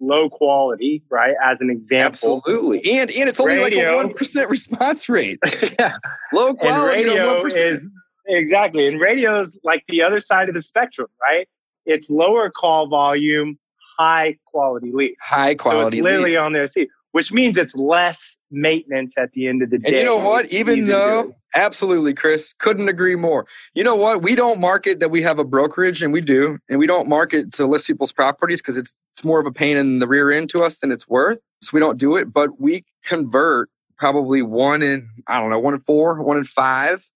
low 0.00 0.28
quality, 0.28 1.02
right? 1.10 1.34
As 1.44 1.60
an 1.60 1.70
example. 1.70 2.36
Absolutely. 2.36 2.98
And, 2.98 3.10
and 3.10 3.28
it's 3.28 3.40
only 3.40 3.56
radio, 3.56 3.96
like 3.96 4.10
a 4.10 4.14
1% 4.14 4.48
response 4.48 5.08
rate. 5.08 5.38
yeah. 5.78 5.96
Low 6.32 6.54
quality. 6.54 7.02
And 7.02 7.10
radio 7.10 7.46
is 7.46 7.88
exactly. 8.26 8.86
And 8.86 9.00
radio 9.00 9.40
is 9.40 9.58
like 9.64 9.84
the 9.88 10.02
other 10.02 10.20
side 10.20 10.48
of 10.48 10.54
the 10.54 10.62
spectrum, 10.62 11.08
right? 11.20 11.48
it's 11.86 12.10
lower 12.10 12.50
call 12.50 12.88
volume, 12.88 13.58
high 13.98 14.36
quality 14.44 14.90
lead. 14.92 15.14
High 15.22 15.54
quality. 15.54 15.98
So 15.98 16.00
it's 16.00 16.04
literally 16.04 16.30
leads. 16.30 16.38
on 16.38 16.52
their 16.52 16.68
seat, 16.68 16.88
which 17.16 17.32
means 17.32 17.56
it's 17.56 17.74
less 17.74 18.36
maintenance 18.50 19.14
at 19.16 19.32
the 19.32 19.48
end 19.48 19.62
of 19.62 19.70
the 19.70 19.78
day. 19.78 19.88
And 19.88 19.96
you 19.96 20.04
know 20.04 20.18
what? 20.18 20.52
Even 20.52 20.86
though, 20.86 21.34
absolutely, 21.54 22.12
Chris, 22.12 22.52
couldn't 22.58 22.90
agree 22.90 23.16
more. 23.16 23.46
You 23.72 23.84
know 23.84 23.94
what? 23.94 24.22
We 24.22 24.34
don't 24.34 24.60
market 24.60 25.00
that 25.00 25.10
we 25.10 25.22
have 25.22 25.38
a 25.38 25.44
brokerage, 25.44 26.02
and 26.02 26.12
we 26.12 26.20
do, 26.20 26.58
and 26.68 26.78
we 26.78 26.86
don't 26.86 27.08
market 27.08 27.52
to 27.52 27.64
list 27.64 27.86
people's 27.86 28.12
properties 28.12 28.60
because 28.60 28.76
it's 28.76 28.94
it's 29.14 29.24
more 29.24 29.40
of 29.40 29.46
a 29.46 29.50
pain 29.50 29.78
in 29.78 29.98
the 29.98 30.06
rear 30.06 30.30
end 30.30 30.50
to 30.50 30.62
us 30.62 30.76
than 30.76 30.92
it's 30.92 31.08
worth. 31.08 31.38
So 31.62 31.70
we 31.72 31.80
don't 31.80 31.96
do 31.96 32.16
it, 32.16 32.34
but 32.34 32.60
we 32.60 32.84
convert 33.02 33.70
probably 33.96 34.42
one 34.42 34.82
in 34.82 35.08
I 35.26 35.40
don't 35.40 35.48
know, 35.48 35.58
one 35.58 35.72
in 35.72 35.80
four, 35.80 36.20
one 36.22 36.36
in 36.36 36.44
five 36.44 37.08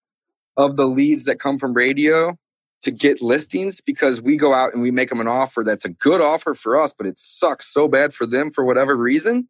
of 0.56 0.78
the 0.78 0.86
leads 0.86 1.26
that 1.26 1.38
come 1.38 1.58
from 1.58 1.74
radio 1.74 2.38
to 2.84 2.90
get 2.90 3.20
listings 3.20 3.82
because 3.82 4.22
we 4.22 4.38
go 4.38 4.54
out 4.54 4.72
and 4.72 4.80
we 4.80 4.90
make 4.90 5.10
them 5.10 5.20
an 5.20 5.28
offer 5.28 5.62
that's 5.62 5.84
a 5.84 5.90
good 5.90 6.22
offer 6.22 6.54
for 6.54 6.80
us, 6.80 6.94
but 6.96 7.06
it 7.06 7.18
sucks 7.18 7.66
so 7.66 7.86
bad 7.86 8.14
for 8.14 8.24
them 8.24 8.50
for 8.50 8.64
whatever 8.64 8.96
reason 8.96 9.46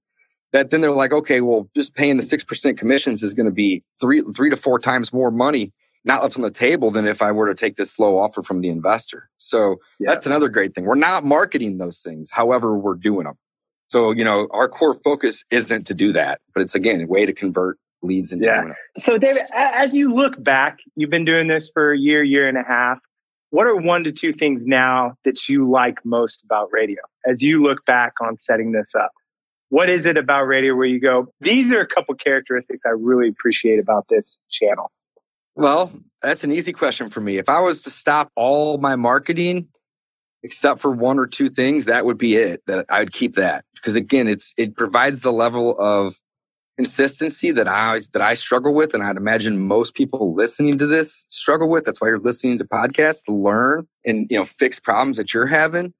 that 0.52 0.70
then 0.70 0.80
they're 0.80 0.90
like, 0.90 1.12
okay, 1.12 1.40
well, 1.40 1.68
just 1.76 1.94
paying 1.94 2.16
the 2.16 2.22
6% 2.22 2.76
commissions 2.76 3.22
is 3.22 3.34
going 3.34 3.46
to 3.46 3.52
be 3.52 3.82
three, 4.00 4.22
three 4.34 4.50
to 4.50 4.56
four 4.56 4.78
times 4.78 5.12
more 5.12 5.30
money 5.30 5.72
not 6.02 6.22
left 6.22 6.36
on 6.36 6.42
the 6.42 6.50
table 6.50 6.90
than 6.90 7.06
if 7.06 7.20
I 7.20 7.30
were 7.30 7.46
to 7.46 7.54
take 7.54 7.76
this 7.76 7.92
slow 7.92 8.18
offer 8.18 8.42
from 8.42 8.62
the 8.62 8.70
investor. 8.70 9.28
So 9.36 9.76
yeah. 9.98 10.10
that's 10.10 10.26
another 10.26 10.48
great 10.48 10.74
thing. 10.74 10.84
We're 10.84 10.94
not 10.94 11.24
marketing 11.24 11.76
those 11.76 12.00
things. 12.00 12.30
However, 12.30 12.74
we're 12.74 12.94
doing 12.94 13.24
them. 13.24 13.34
So, 13.88 14.10
you 14.12 14.24
know, 14.24 14.48
our 14.50 14.66
core 14.66 14.94
focus 15.04 15.44
isn't 15.50 15.86
to 15.88 15.94
do 15.94 16.12
that, 16.14 16.40
but 16.54 16.62
it's 16.62 16.74
again, 16.74 17.02
a 17.02 17.06
way 17.06 17.26
to 17.26 17.34
convert 17.34 17.76
leads 18.02 18.32
into 18.32 18.46
yeah. 18.46 18.62
So 18.96 19.18
David, 19.18 19.42
as 19.52 19.94
you 19.94 20.14
look 20.14 20.42
back, 20.42 20.78
you've 20.96 21.10
been 21.10 21.26
doing 21.26 21.48
this 21.48 21.70
for 21.74 21.92
a 21.92 21.98
year, 21.98 22.22
year 22.22 22.48
and 22.48 22.56
a 22.56 22.62
half 22.62 22.98
what 23.50 23.66
are 23.66 23.76
one 23.76 24.04
to 24.04 24.12
two 24.12 24.32
things 24.32 24.62
now 24.64 25.14
that 25.24 25.48
you 25.48 25.68
like 25.68 25.98
most 26.04 26.42
about 26.44 26.68
radio 26.72 27.00
as 27.26 27.42
you 27.42 27.62
look 27.62 27.84
back 27.84 28.14
on 28.20 28.38
setting 28.38 28.72
this 28.72 28.94
up? 28.94 29.10
What 29.70 29.88
is 29.88 30.04
it 30.04 30.16
about 30.16 30.44
radio 30.44 30.74
where 30.74 30.86
you 30.86 31.00
go, 31.00 31.32
these 31.40 31.72
are 31.72 31.80
a 31.80 31.86
couple 31.86 32.14
characteristics 32.14 32.80
I 32.84 32.90
really 32.90 33.28
appreciate 33.28 33.78
about 33.78 34.06
this 34.08 34.38
channel? 34.50 34.90
Well, 35.54 35.92
that's 36.22 36.44
an 36.44 36.52
easy 36.52 36.72
question 36.72 37.10
for 37.10 37.20
me. 37.20 37.38
If 37.38 37.48
I 37.48 37.60
was 37.60 37.82
to 37.82 37.90
stop 37.90 38.30
all 38.36 38.78
my 38.78 38.96
marketing 38.96 39.68
except 40.42 40.80
for 40.80 40.90
one 40.90 41.18
or 41.18 41.26
two 41.26 41.50
things, 41.50 41.84
that 41.84 42.04
would 42.04 42.18
be 42.18 42.36
it. 42.36 42.62
That 42.66 42.86
I 42.88 43.00
would 43.00 43.12
keep 43.12 43.34
that 43.34 43.64
because 43.74 43.96
again, 43.96 44.28
it's 44.28 44.52
it 44.56 44.76
provides 44.76 45.20
the 45.20 45.32
level 45.32 45.76
of 45.78 46.16
consistency 46.76 47.50
that 47.50 47.68
I 47.68 48.00
that 48.12 48.22
I 48.22 48.34
struggle 48.34 48.74
with, 48.74 48.94
and 48.94 49.02
I'd 49.02 49.16
imagine 49.16 49.60
most 49.60 49.94
people 49.94 50.34
listening 50.34 50.78
to 50.78 50.86
this 50.86 51.26
struggle 51.28 51.68
with. 51.68 51.84
That's 51.84 52.00
why 52.00 52.08
you're 52.08 52.18
listening 52.18 52.58
to 52.58 52.64
podcasts 52.64 53.24
to 53.26 53.32
learn 53.32 53.86
and 54.04 54.26
you 54.30 54.38
know 54.38 54.44
fix 54.44 54.80
problems 54.80 55.16
that 55.16 55.34
you're 55.34 55.46
having. 55.46 55.92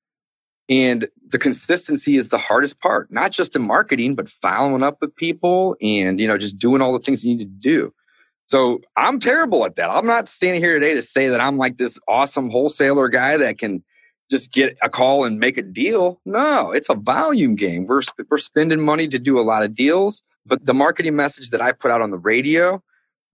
And 0.71 1.09
the 1.27 1.39
consistency 1.39 2.17
is 2.17 2.29
the 2.29 2.39
hardest 2.39 2.81
part, 2.81 3.11
not 3.11 3.33
just 3.33 3.57
in 3.57 3.63
marketing, 3.63 4.15
but 4.15 4.29
following 4.29 4.85
up 4.85 4.99
with 5.01 5.15
people 5.17 5.77
and 5.83 6.21
you 6.21 6.29
know 6.29 6.39
just 6.39 6.59
doing 6.59 6.81
all 6.81 6.93
the 6.93 7.01
things 7.01 7.25
you 7.25 7.37
need 7.37 7.41
to 7.41 7.45
do. 7.45 7.93
So 8.47 8.81
I'm 8.97 9.21
terrible 9.21 9.65
at 9.65 9.77
that. 9.77 9.91
I'm 9.91 10.07
not 10.07 10.29
standing 10.29 10.61
here 10.63 10.75
today 10.75 10.95
to 10.95 11.03
say 11.03 11.29
that 11.29 11.41
I'm 11.41 11.57
like 11.57 11.77
this 11.77 11.99
awesome 12.09 12.51
wholesaler 12.51 13.09
guy 13.09 13.37
that 13.37 13.59
can 13.59 13.85
just 14.31 14.53
get 14.53 14.77
a 14.81 14.89
call 14.89 15.25
and 15.25 15.41
make 15.41 15.59
a 15.59 15.63
deal. 15.63 16.21
No, 16.25 16.71
it's 16.71 16.89
a 16.89 16.95
volume 16.95 17.57
game. 17.57 17.87
We're 17.87 18.03
we're 18.29 18.39
spending 18.39 18.81
money 18.81 19.09
to 19.09 19.19
do 19.19 19.39
a 19.39 19.43
lot 19.43 19.65
of 19.65 19.75
deals. 19.75 20.23
But 20.47 20.67
the 20.67 20.75
marketing 20.75 21.17
message 21.17 21.51
that 21.51 21.61
I 21.61 21.73
put 21.73 21.91
out 21.91 22.01
on 22.01 22.11
the 22.11 22.19
radio, 22.19 22.83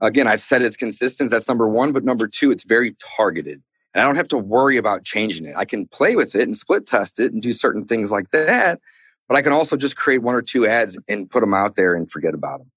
again, 0.00 0.26
I've 0.26 0.40
said 0.40 0.62
it's 0.62 0.76
consistent. 0.76 1.30
That's 1.30 1.48
number 1.48 1.68
one. 1.68 1.92
But 1.92 2.04
number 2.04 2.26
two, 2.26 2.50
it's 2.50 2.64
very 2.64 2.96
targeted. 3.16 3.62
And 3.96 4.02
I 4.02 4.04
don't 4.04 4.16
have 4.16 4.28
to 4.28 4.38
worry 4.38 4.76
about 4.76 5.04
changing 5.04 5.46
it. 5.46 5.54
I 5.56 5.64
can 5.64 5.86
play 5.86 6.16
with 6.16 6.34
it 6.34 6.42
and 6.42 6.54
split 6.54 6.86
test 6.86 7.18
it 7.18 7.32
and 7.32 7.42
do 7.42 7.54
certain 7.54 7.86
things 7.86 8.12
like 8.12 8.30
that. 8.32 8.78
But 9.26 9.38
I 9.38 9.42
can 9.42 9.52
also 9.54 9.74
just 9.74 9.96
create 9.96 10.18
one 10.18 10.34
or 10.34 10.42
two 10.42 10.66
ads 10.66 10.98
and 11.08 11.30
put 11.30 11.40
them 11.40 11.54
out 11.54 11.76
there 11.76 11.94
and 11.94 12.10
forget 12.10 12.34
about 12.34 12.58
them. 12.58 12.70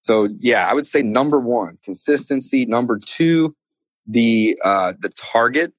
So 0.00 0.28
yeah, 0.40 0.66
I 0.68 0.74
would 0.74 0.84
say 0.84 1.00
number 1.00 1.38
one, 1.38 1.78
consistency. 1.84 2.66
Number 2.66 2.98
two, 2.98 3.54
the 4.04 4.58
uh, 4.64 4.94
the 4.98 5.10
target 5.10 5.72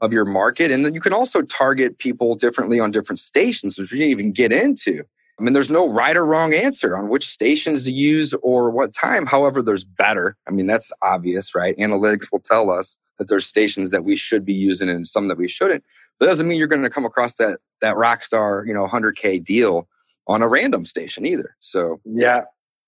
of 0.00 0.12
your 0.12 0.24
market, 0.24 0.72
and 0.72 0.84
then 0.84 0.92
you 0.92 1.00
can 1.00 1.12
also 1.12 1.42
target 1.42 1.98
people 1.98 2.34
differently 2.34 2.80
on 2.80 2.90
different 2.90 3.20
stations, 3.20 3.78
which 3.78 3.92
we 3.92 3.98
didn't 3.98 4.10
even 4.10 4.32
get 4.32 4.52
into. 4.52 5.04
I 5.38 5.44
mean, 5.44 5.52
there's 5.52 5.70
no 5.70 5.88
right 5.88 6.16
or 6.16 6.26
wrong 6.26 6.52
answer 6.52 6.96
on 6.96 7.08
which 7.08 7.28
stations 7.28 7.84
to 7.84 7.92
use 7.92 8.34
or 8.42 8.72
what 8.72 8.92
time. 8.92 9.24
However, 9.24 9.62
there's 9.62 9.84
better. 9.84 10.36
I 10.48 10.50
mean, 10.50 10.66
that's 10.66 10.90
obvious, 11.00 11.54
right? 11.54 11.78
Analytics 11.78 12.32
will 12.32 12.40
tell 12.40 12.68
us 12.70 12.96
that 13.22 13.28
there's 13.28 13.46
stations 13.46 13.90
that 13.90 14.04
we 14.04 14.16
should 14.16 14.44
be 14.44 14.52
using 14.52 14.88
and 14.88 15.06
some 15.06 15.28
that 15.28 15.38
we 15.38 15.48
shouldn't. 15.48 15.84
But 16.18 16.26
that 16.26 16.32
doesn't 16.32 16.48
mean 16.48 16.58
you're 16.58 16.66
going 16.66 16.82
to 16.82 16.90
come 16.90 17.04
across 17.04 17.36
that 17.36 17.60
that 17.80 17.96
rock 17.96 18.24
star, 18.24 18.64
you 18.66 18.74
know, 18.74 18.86
100k 18.86 19.44
deal 19.44 19.88
on 20.26 20.42
a 20.42 20.48
random 20.48 20.84
station 20.84 21.24
either. 21.24 21.56
So 21.60 22.00
yeah, 22.04 22.42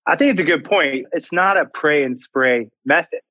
I 0.07 0.15
think 0.15 0.31
it's 0.31 0.39
a 0.39 0.45
good 0.45 0.65
point. 0.65 1.07
It's 1.11 1.31
not 1.31 1.57
a 1.57 1.65
pray 1.65 2.03
and 2.03 2.19
spray 2.19 2.69
method. 2.85 3.21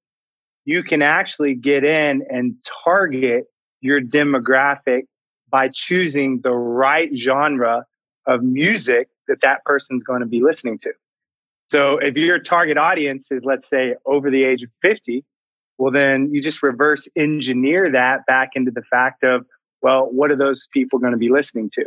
You 0.65 0.83
can 0.83 1.03
actually 1.03 1.55
get 1.55 1.85
in 1.85 2.23
and 2.31 2.55
target 2.85 3.45
your 3.81 4.01
demographic 4.01 5.03
by 5.51 5.69
choosing 5.73 6.41
the 6.43 6.53
right 6.53 7.11
genre 7.17 7.85
of 8.27 8.43
music 8.43 9.09
that 9.29 9.41
that 9.43 9.65
person's 9.65 10.03
going 10.03 10.21
to 10.21 10.27
be 10.27 10.43
listening 10.43 10.79
to. 10.79 10.93
So 11.69 11.99
if 11.99 12.17
your 12.17 12.39
target 12.39 12.77
audience 12.77 13.31
is, 13.31 13.45
let's 13.45 13.69
say, 13.69 13.95
over 14.07 14.31
the 14.31 14.45
age 14.45 14.63
of 14.63 14.71
50, 14.83 15.25
well, 15.79 15.93
then 15.93 16.33
you 16.33 16.41
just 16.41 16.63
reverse 16.63 17.09
engineer 17.17 17.91
that 17.91 18.27
back 18.27 18.51
into 18.55 18.71
the 18.71 18.83
fact 18.83 19.25
of, 19.25 19.45
well, 19.83 20.09
what 20.11 20.31
are 20.31 20.37
those 20.37 20.69
people 20.73 20.99
going 20.99 21.13
to 21.13 21.19
be 21.19 21.31
listening 21.31 21.69
to? 21.71 21.85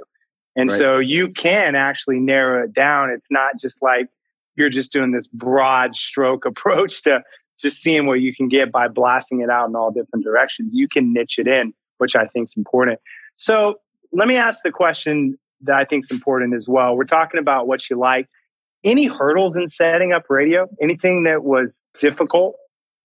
And 0.56 0.70
right. 0.70 0.78
so 0.78 0.98
you 0.98 1.30
can 1.30 1.76
actually 1.76 2.20
narrow 2.20 2.64
it 2.64 2.74
down. 2.74 3.10
It's 3.10 3.28
not 3.30 3.54
just 3.62 3.82
like 3.82 4.08
you're 4.56 4.70
just 4.70 4.92
doing 4.92 5.12
this 5.12 5.28
broad 5.28 5.96
stroke 5.96 6.46
approach 6.46 7.04
to 7.04 7.24
just 7.60 7.80
seeing 7.80 8.06
what 8.06 8.22
you 8.22 8.36
can 8.36 8.50
get 8.50 8.72
by 8.72 8.88
blasting 8.88 9.42
it 9.42 9.50
out 9.50 9.70
in 9.70 9.76
all 9.76 9.92
different 9.92 10.24
directions. 10.24 10.72
You 10.74 10.88
can 10.88 11.14
niche 11.14 11.40
it 11.40 11.48
in, 11.48 11.74
which 11.98 12.16
I 12.16 12.28
think 12.28 12.50
is 12.50 12.58
important. 12.58 13.00
So 13.38 13.80
let 14.12 14.28
me 14.28 14.36
ask 14.36 14.60
the 14.64 14.72
question 14.72 15.38
that 15.62 15.76
I 15.76 15.86
think 15.86 16.04
is 16.06 16.12
important 16.12 16.54
as 16.54 16.68
well. 16.68 16.96
We're 16.96 17.06
talking 17.06 17.40
about 17.40 17.68
what 17.68 17.90
you 17.90 17.98
like. 17.98 18.28
Any 18.84 19.08
hurdles 19.08 19.56
in 19.56 19.70
setting 19.70 20.14
up 20.14 20.26
radio? 20.30 20.68
Anything 20.82 21.24
that 21.24 21.44
was 21.44 21.84
difficult 22.00 22.56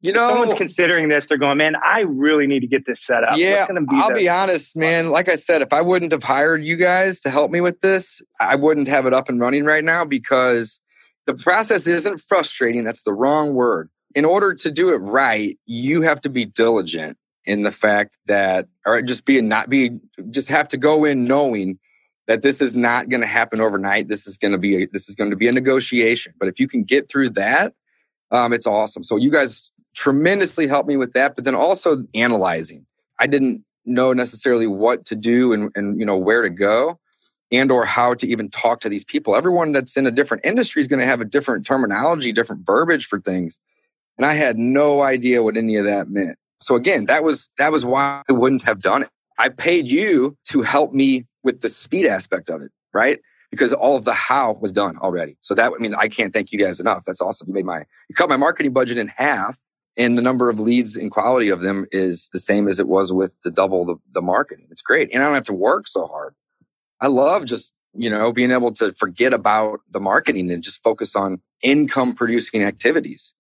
You 0.03 0.13
know, 0.13 0.29
if 0.29 0.35
someone's 0.35 0.59
considering 0.59 1.09
this, 1.09 1.29
they're 1.29 1.39
going, 1.39 1.59
man, 1.59 1.75
I 1.77 2.01
really 2.01 2.49
need 2.49 2.61
to 2.61 2.67
get 2.67 2.87
this 2.87 3.01
set 3.01 3.23
up. 3.23 3.37
Yeah, 3.37 3.67
be 3.69 3.87
I'll 3.91 4.09
the- 4.09 4.15
be 4.15 4.29
honest, 4.29 4.77
man. 4.77 5.11
Like 5.11 5.29
I 5.29 5.37
said, 5.37 5.63
if 5.63 5.73
I 5.73 5.81
wouldn't 5.81 6.11
have 6.11 6.25
hired 6.25 6.65
you 6.65 6.77
guys 6.77 7.21
to 7.21 7.31
help 7.31 7.53
me 7.53 7.61
with 7.61 7.81
this, 7.81 8.21
I 8.41 8.57
wouldn't 8.57 8.89
have 8.89 9.07
it 9.07 9.15
up 9.15 9.29
and 9.29 9.39
running 9.39 9.65
right 9.65 9.85
now 9.85 10.05
because 10.05 10.81
the 11.27 11.35
process 11.35 11.87
isn't 11.87 12.19
frustrating. 12.19 12.83
That's 12.83 13.05
the 13.05 13.13
wrong 13.13 13.55
word. 13.55 13.91
In 14.17 14.25
order 14.25 14.53
to 14.55 14.71
do 14.73 14.93
it 14.93 14.97
right, 14.97 15.57
you 15.67 16.03
have 16.03 16.21
to 16.23 16.29
be 16.29 16.47
diligent 16.47 17.17
in 17.45 17.63
the 17.63 17.71
fact 17.71 18.19
that, 18.27 18.67
or 18.85 19.03
just 19.03 19.25
be 19.25 19.41
not 19.41 19.71
be, 19.71 19.99
just 20.31 20.49
have 20.49 20.67
to 20.69 20.77
go 20.77 21.05
in 21.05 21.25
knowing 21.25 21.79
that 22.27 22.43
this 22.43 22.61
is 22.61 22.75
not 22.75 23.09
going 23.09 23.21
to 23.21 23.27
happen 23.27 23.61
overnight. 23.61 24.09
This 24.09 24.27
is 24.27 24.37
going 24.37 24.53
to 24.53 24.59
be, 24.59 24.83
a, 24.83 24.87
this 24.87 25.09
is 25.09 25.15
going 25.15 25.31
to 25.31 25.37
be 25.37 25.47
a 25.47 25.53
negotiation. 25.53 26.35
But 26.41 26.49
if 26.49 26.59
you 26.59 26.67
can 26.67 26.83
get 26.83 27.09
through 27.09 27.31
that, 27.31 27.75
um, 28.33 28.53
it's 28.53 28.67
awesome. 28.67 29.05
So 29.05 29.17
you 29.17 29.31
guys 29.31 29.71
tremendously 29.95 30.67
helped 30.67 30.89
me 30.89 30.97
with 30.97 31.13
that, 31.13 31.37
but 31.37 31.45
then 31.45 31.55
also 31.55 32.05
analyzing. 32.15 32.87
I 33.19 33.27
didn't 33.27 33.65
know 33.85 34.13
necessarily 34.13 34.67
what 34.67 35.05
to 35.07 35.17
do 35.17 35.53
and, 35.53 35.71
and 35.75 35.99
you 35.99 36.07
know 36.07 36.17
where 36.17 36.43
to 36.43 36.51
go 36.51 36.99
and 37.51 37.71
or 37.71 37.85
how 37.85 38.15
to 38.15 38.27
even 38.27 38.49
talk 38.49 38.81
to 38.81 38.89
these 38.89 39.05
people. 39.05 39.37
Everyone 39.37 39.73
that's 39.73 39.97
in 39.97 40.07
a 40.07 40.11
different 40.11 40.45
industry 40.45 40.81
is 40.81 40.89
going 40.89 41.01
to 41.01 41.07
have 41.07 41.21
a 41.21 41.25
different 41.25 41.67
terminology, 41.67 42.33
different 42.33 42.65
verbiage 42.65 43.07
for 43.07 43.21
things. 43.21 43.59
And 44.17 44.25
I 44.25 44.35
had 44.35 44.59
no 44.59 45.03
idea 45.03 45.43
what 45.43 45.57
any 45.57 45.77
of 45.77 45.85
that 45.85 46.09
meant. 46.09 46.39
So 46.61 46.77
again, 46.77 47.07
that 47.07 47.25
was 47.25 47.51
that 47.59 47.73
was 47.73 47.85
why 47.85 48.23
I 48.29 48.33
wouldn't 48.33 48.63
have 48.63 48.81
done 48.81 49.03
it. 49.03 49.09
I 49.39 49.49
paid 49.49 49.89
you 49.89 50.37
to 50.45 50.63
help 50.63 50.93
me 50.93 51.27
with 51.43 51.61
the 51.61 51.69
speed 51.69 52.07
aspect 52.07 52.51
of 52.51 52.63
it, 52.63 52.71
right? 52.95 53.19
Because 53.51 53.73
all 53.73 53.97
of 53.97 54.05
the 54.05 54.15
how 54.15 54.55
was 54.55 54.73
done 54.73 54.97
already. 54.99 55.37
So 55.41 55.55
that 55.55 55.73
I 55.77 55.79
mean, 55.79 55.95
I 55.95 56.09
can't 56.09 56.33
thank 56.33 56.53
you 56.53 56.59
guys 56.59 56.81
enough. 56.81 57.05
That's 57.05 57.21
awesome. 57.21 57.49
You 57.49 57.55
made 57.55 57.67
my 57.67 57.85
you 58.09 58.15
cut 58.15 58.29
my 58.29 58.37
marketing 58.37 58.73
budget 58.73 58.97
in 58.97 59.09
half 59.09 59.59
and 59.97 60.17
the 60.17 60.23
number 60.23 60.49
of 60.49 60.59
leads 60.59 60.97
and 60.97 61.11
quality 61.11 61.49
of 61.49 61.61
them 61.61 61.87
is 61.93 62.31
the 62.33 62.39
same 62.39 62.69
as 62.69 62.79
it 62.79 62.89
was 62.89 63.13
with 63.13 63.37
the 63.45 63.51
double 63.51 63.85
the, 63.85 63.97
the 64.13 64.23
marketing. 64.23 64.67
It's 64.71 64.83
great. 64.83 65.11
And 65.13 65.23
I 65.23 65.27
don't 65.27 65.35
have 65.35 65.45
to 65.45 65.53
work 65.53 65.87
so 65.87 66.07
hard. 66.07 66.35
I 67.01 67.09
love 67.09 67.45
just, 67.45 67.75
you 67.95 68.09
know, 68.09 68.33
being 68.33 68.53
able 68.53 68.73
to 68.73 68.93
forget 68.93 69.35
about 69.35 69.81
the 69.91 70.01
marketing 70.01 70.51
and 70.51 70.63
just 70.63 70.83
focus 70.83 71.15
on 71.15 71.41
income 71.63 72.15
producing 72.15 72.63
activities. 72.63 73.35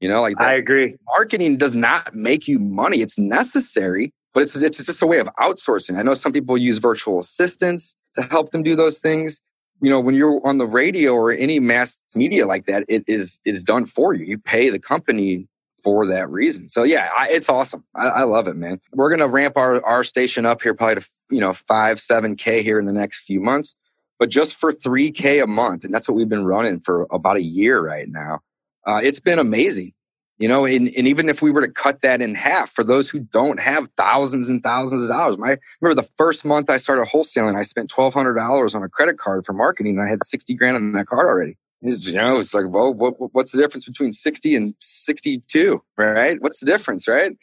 You 0.00 0.08
know, 0.08 0.20
like 0.20 0.36
that. 0.38 0.48
I 0.48 0.56
agree. 0.56 0.96
Marketing 1.14 1.56
does 1.56 1.76
not 1.76 2.12
make 2.12 2.48
you 2.48 2.58
money. 2.58 3.00
It's 3.00 3.16
necessary, 3.16 4.12
but 4.34 4.42
it's, 4.42 4.56
it's 4.56 4.84
just 4.84 5.00
a 5.00 5.06
way 5.06 5.20
of 5.20 5.28
outsourcing. 5.38 5.96
I 5.96 6.02
know 6.02 6.14
some 6.14 6.32
people 6.32 6.58
use 6.58 6.78
virtual 6.78 7.20
assistants 7.20 7.94
to 8.14 8.22
help 8.22 8.50
them 8.50 8.64
do 8.64 8.74
those 8.74 8.98
things. 8.98 9.40
You 9.80 9.90
know, 9.90 10.00
when 10.00 10.16
you're 10.16 10.44
on 10.44 10.58
the 10.58 10.66
radio 10.66 11.12
or 11.12 11.30
any 11.30 11.60
mass 11.60 12.00
media 12.16 12.46
like 12.48 12.66
that, 12.66 12.84
it 12.88 13.04
is, 13.06 13.40
is 13.44 13.62
done 13.62 13.86
for 13.86 14.12
you. 14.12 14.24
You 14.24 14.38
pay 14.38 14.70
the 14.70 14.80
company 14.80 15.46
for 15.82 16.06
that 16.06 16.30
reason. 16.30 16.68
So 16.68 16.82
yeah, 16.82 17.10
I, 17.16 17.28
it's 17.30 17.48
awesome. 17.48 17.84
I, 17.94 18.08
I, 18.08 18.22
love 18.22 18.48
it, 18.48 18.56
man. 18.56 18.80
We're 18.92 19.10
gonna 19.10 19.28
ramp 19.28 19.56
our 19.56 19.84
our 19.84 20.04
station 20.04 20.46
up 20.46 20.62
here 20.62 20.74
probably 20.74 20.96
to 20.96 21.08
you 21.30 21.40
know 21.40 21.52
five 21.52 21.98
seven 22.00 22.36
k 22.36 22.62
here 22.62 22.78
in 22.78 22.86
the 22.86 22.92
next 22.92 23.24
few 23.24 23.40
months, 23.40 23.74
but 24.18 24.28
just 24.28 24.54
for 24.54 24.72
three 24.72 25.10
k 25.10 25.40
a 25.40 25.46
month, 25.46 25.84
and 25.84 25.92
that's 25.92 26.08
what 26.08 26.14
we've 26.14 26.28
been 26.28 26.44
running 26.44 26.80
for 26.80 27.06
about 27.10 27.36
a 27.36 27.42
year 27.42 27.84
right 27.84 28.08
now. 28.08 28.40
Uh, 28.86 29.00
it's 29.02 29.20
been 29.20 29.38
amazing, 29.38 29.92
you 30.38 30.48
know. 30.48 30.64
And, 30.64 30.88
and 30.96 31.06
even 31.06 31.28
if 31.28 31.42
we 31.42 31.50
were 31.50 31.66
to 31.66 31.72
cut 31.72 32.02
that 32.02 32.20
in 32.20 32.34
half 32.34 32.70
for 32.70 32.84
those 32.84 33.08
who 33.08 33.20
don't 33.20 33.60
have 33.60 33.88
thousands 33.96 34.48
and 34.48 34.62
thousands 34.62 35.02
of 35.02 35.08
dollars, 35.08 35.38
my 35.38 35.58
remember 35.80 36.00
the 36.00 36.08
first 36.16 36.44
month 36.44 36.70
I 36.70 36.76
started 36.76 37.08
wholesaling, 37.08 37.56
I 37.56 37.62
spent 37.62 37.90
twelve 37.90 38.14
hundred 38.14 38.34
dollars 38.34 38.74
on 38.74 38.82
a 38.82 38.88
credit 38.88 39.18
card 39.18 39.44
for 39.44 39.52
marketing, 39.52 39.98
and 39.98 40.06
I 40.06 40.10
had 40.10 40.24
sixty 40.24 40.54
grand 40.54 40.76
on 40.76 40.92
that 40.92 41.06
card 41.06 41.26
already. 41.26 41.56
You 41.82 42.14
know, 42.14 42.38
it's 42.38 42.54
like, 42.54 42.66
well, 42.68 42.94
what, 42.94 43.14
what's 43.34 43.52
the 43.52 43.58
difference 43.58 43.84
between 43.86 44.12
60 44.12 44.54
and 44.54 44.74
62, 44.80 45.82
right? 45.98 46.40
What's 46.40 46.60
the 46.60 46.66
difference, 46.66 47.08
right? 47.08 47.36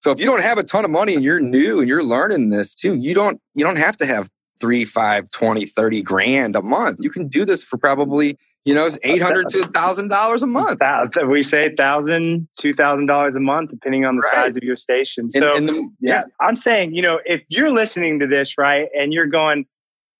So 0.00 0.12
if 0.12 0.20
you 0.20 0.26
don't 0.26 0.42
have 0.42 0.58
a 0.58 0.62
ton 0.62 0.84
of 0.84 0.90
money 0.90 1.14
and 1.14 1.24
you're 1.24 1.40
new 1.40 1.80
and 1.80 1.88
you're 1.88 2.04
learning 2.04 2.50
this 2.50 2.74
too, 2.74 2.94
you 2.94 3.14
don't, 3.14 3.40
you 3.54 3.64
don't 3.64 3.76
have 3.76 3.96
to 3.98 4.06
have 4.06 4.28
three, 4.60 4.84
five, 4.84 5.30
20, 5.30 5.66
30 5.66 6.02
grand 6.02 6.54
a 6.54 6.62
month. 6.62 6.98
You 7.00 7.10
can 7.10 7.28
do 7.28 7.44
this 7.44 7.62
for 7.62 7.78
probably, 7.78 8.36
you 8.64 8.74
know, 8.74 8.84
it's 8.84 8.98
800 9.02 9.48
to 9.48 9.58
$1,000 9.62 10.42
a 10.42 10.46
month. 10.46 10.80
We 11.26 11.42
say 11.42 11.70
$1,000, 11.70 12.46
$2,000 12.60 13.36
a 13.36 13.40
month, 13.40 13.70
depending 13.70 14.04
on 14.04 14.16
the 14.16 14.20
right. 14.20 14.34
size 14.34 14.56
of 14.56 14.62
your 14.62 14.76
station. 14.76 15.30
So, 15.30 15.56
and, 15.56 15.56
and 15.56 15.68
the, 15.68 15.74
yeah. 16.00 16.14
yeah, 16.14 16.22
I'm 16.40 16.56
saying, 16.56 16.94
you 16.94 17.02
know, 17.02 17.20
if 17.24 17.42
you're 17.48 17.70
listening 17.70 18.18
to 18.20 18.26
this, 18.26 18.58
right, 18.58 18.88
and 18.94 19.12
you're 19.12 19.26
going, 19.26 19.66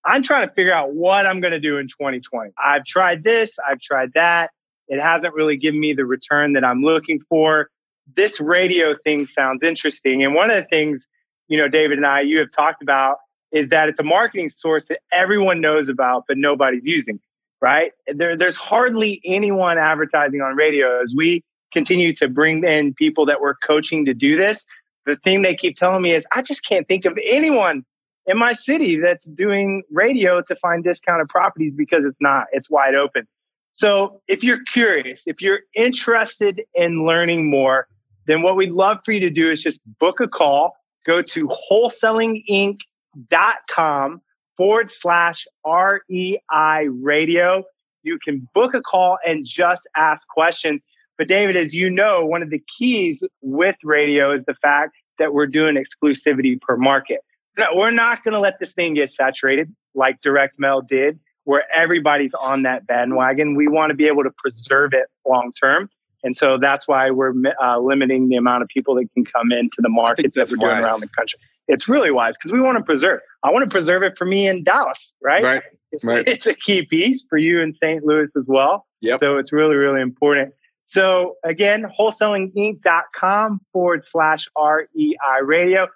I'm 0.08 0.22
trying 0.22 0.48
to 0.48 0.54
figure 0.54 0.72
out 0.72 0.94
what 0.94 1.26
I'm 1.26 1.40
going 1.40 1.52
to 1.52 1.60
do 1.60 1.76
in 1.76 1.86
2020. 1.86 2.52
I've 2.58 2.84
tried 2.84 3.22
this, 3.22 3.58
I've 3.68 3.80
tried 3.80 4.12
that. 4.14 4.50
It 4.88 5.00
hasn't 5.02 5.34
really 5.34 5.58
given 5.58 5.78
me 5.78 5.92
the 5.92 6.06
return 6.06 6.54
that 6.54 6.64
I'm 6.64 6.82
looking 6.82 7.20
for. 7.28 7.68
This 8.16 8.40
radio 8.40 8.96
thing 9.04 9.26
sounds 9.26 9.62
interesting. 9.62 10.24
And 10.24 10.34
one 10.34 10.50
of 10.50 10.56
the 10.56 10.66
things, 10.68 11.06
you 11.48 11.58
know, 11.58 11.68
David 11.68 11.98
and 11.98 12.06
I, 12.06 12.22
you 12.22 12.38
have 12.38 12.50
talked 12.50 12.82
about 12.82 13.18
is 13.52 13.68
that 13.68 13.90
it's 13.90 13.98
a 13.98 14.02
marketing 14.02 14.48
source 14.48 14.86
that 14.86 15.00
everyone 15.12 15.60
knows 15.60 15.90
about, 15.90 16.24
but 16.26 16.38
nobody's 16.38 16.86
using, 16.86 17.20
right? 17.60 17.92
There, 18.06 18.34
there's 18.34 18.56
hardly 18.56 19.20
anyone 19.26 19.76
advertising 19.76 20.40
on 20.40 20.56
radio 20.56 21.02
as 21.02 21.12
we 21.14 21.44
continue 21.70 22.14
to 22.14 22.28
bring 22.28 22.64
in 22.64 22.94
people 22.94 23.26
that 23.26 23.42
we're 23.42 23.56
coaching 23.56 24.06
to 24.06 24.14
do 24.14 24.38
this. 24.38 24.64
The 25.04 25.16
thing 25.16 25.42
they 25.42 25.54
keep 25.54 25.76
telling 25.76 26.00
me 26.00 26.14
is, 26.14 26.24
I 26.32 26.40
just 26.40 26.64
can't 26.64 26.88
think 26.88 27.04
of 27.04 27.18
anyone 27.26 27.84
in 28.28 28.38
my 28.38 28.52
city 28.52 29.00
that's 29.00 29.24
doing 29.24 29.82
radio 29.90 30.40
to 30.42 30.54
find 30.56 30.84
discounted 30.84 31.28
properties 31.28 31.72
because 31.74 32.04
it's 32.04 32.18
not, 32.20 32.46
it's 32.52 32.68
wide 32.70 32.94
open. 32.94 33.26
So 33.72 34.20
if 34.28 34.44
you're 34.44 34.62
curious, 34.72 35.22
if 35.26 35.40
you're 35.40 35.60
interested 35.74 36.60
in 36.74 37.06
learning 37.06 37.48
more, 37.50 37.88
then 38.26 38.42
what 38.42 38.56
we'd 38.56 38.72
love 38.72 38.98
for 39.04 39.12
you 39.12 39.20
to 39.20 39.30
do 39.30 39.50
is 39.50 39.62
just 39.62 39.80
book 39.98 40.20
a 40.20 40.28
call, 40.28 40.74
go 41.06 41.22
to 41.22 41.48
wholesalinginc.com 41.48 44.20
forward 44.56 44.90
slash 44.90 45.46
REI 45.66 46.88
radio. 46.88 47.64
You 48.02 48.18
can 48.22 48.46
book 48.54 48.74
a 48.74 48.82
call 48.82 49.16
and 49.24 49.46
just 49.46 49.88
ask 49.96 50.28
questions. 50.28 50.82
But 51.16 51.28
David, 51.28 51.56
as 51.56 51.74
you 51.74 51.88
know, 51.88 52.26
one 52.26 52.42
of 52.42 52.50
the 52.50 52.62
keys 52.78 53.24
with 53.40 53.76
radio 53.82 54.34
is 54.34 54.44
the 54.46 54.56
fact 54.60 54.96
that 55.18 55.32
we're 55.32 55.46
doing 55.46 55.76
exclusivity 55.76 56.60
per 56.60 56.76
market. 56.76 57.20
No, 57.58 57.66
we're 57.74 57.90
not 57.90 58.22
going 58.22 58.34
to 58.34 58.40
let 58.40 58.58
this 58.60 58.72
thing 58.72 58.94
get 58.94 59.10
saturated 59.10 59.74
like 59.94 60.20
direct 60.22 60.58
mail 60.58 60.80
did, 60.80 61.18
where 61.44 61.64
everybody's 61.74 62.32
on 62.34 62.62
that 62.62 62.86
bandwagon. 62.86 63.56
We 63.56 63.66
want 63.68 63.90
to 63.90 63.94
be 63.94 64.06
able 64.06 64.22
to 64.22 64.30
preserve 64.30 64.92
it 64.92 65.08
long 65.26 65.52
term. 65.52 65.90
And 66.22 66.36
so 66.36 66.58
that's 66.58 66.88
why 66.88 67.10
we're 67.10 67.32
uh, 67.62 67.78
limiting 67.78 68.28
the 68.28 68.36
amount 68.36 68.62
of 68.62 68.68
people 68.68 68.94
that 68.96 69.08
can 69.14 69.24
come 69.24 69.52
into 69.52 69.76
the 69.80 69.88
market 69.88 70.34
that 70.34 70.50
we're 70.50 70.58
wise. 70.58 70.74
doing 70.74 70.84
around 70.84 71.00
the 71.00 71.08
country. 71.08 71.38
It's 71.68 71.88
really 71.88 72.10
wise 72.10 72.36
because 72.36 72.50
we 72.50 72.60
want 72.60 72.78
to 72.78 72.84
preserve. 72.84 73.20
I 73.42 73.50
want 73.50 73.64
to 73.64 73.70
preserve 73.70 74.02
it 74.02 74.16
for 74.16 74.24
me 74.24 74.48
in 74.48 74.64
Dallas, 74.64 75.12
right? 75.22 75.42
Right. 75.42 75.62
right. 76.02 76.26
It's 76.26 76.46
a 76.46 76.54
key 76.54 76.82
piece 76.82 77.24
for 77.28 77.38
you 77.38 77.60
in 77.60 77.72
St. 77.74 78.04
Louis 78.04 78.34
as 78.36 78.46
well. 78.48 78.86
Yep. 79.00 79.20
So 79.20 79.36
it's 79.36 79.52
really, 79.52 79.76
really 79.76 80.00
important. 80.00 80.54
So 80.84 81.36
again, 81.44 81.84
wholesalinginc.com 81.98 83.60
forward 83.72 84.02
slash 84.02 84.48
REI 84.58 85.16
radio. 85.42 85.86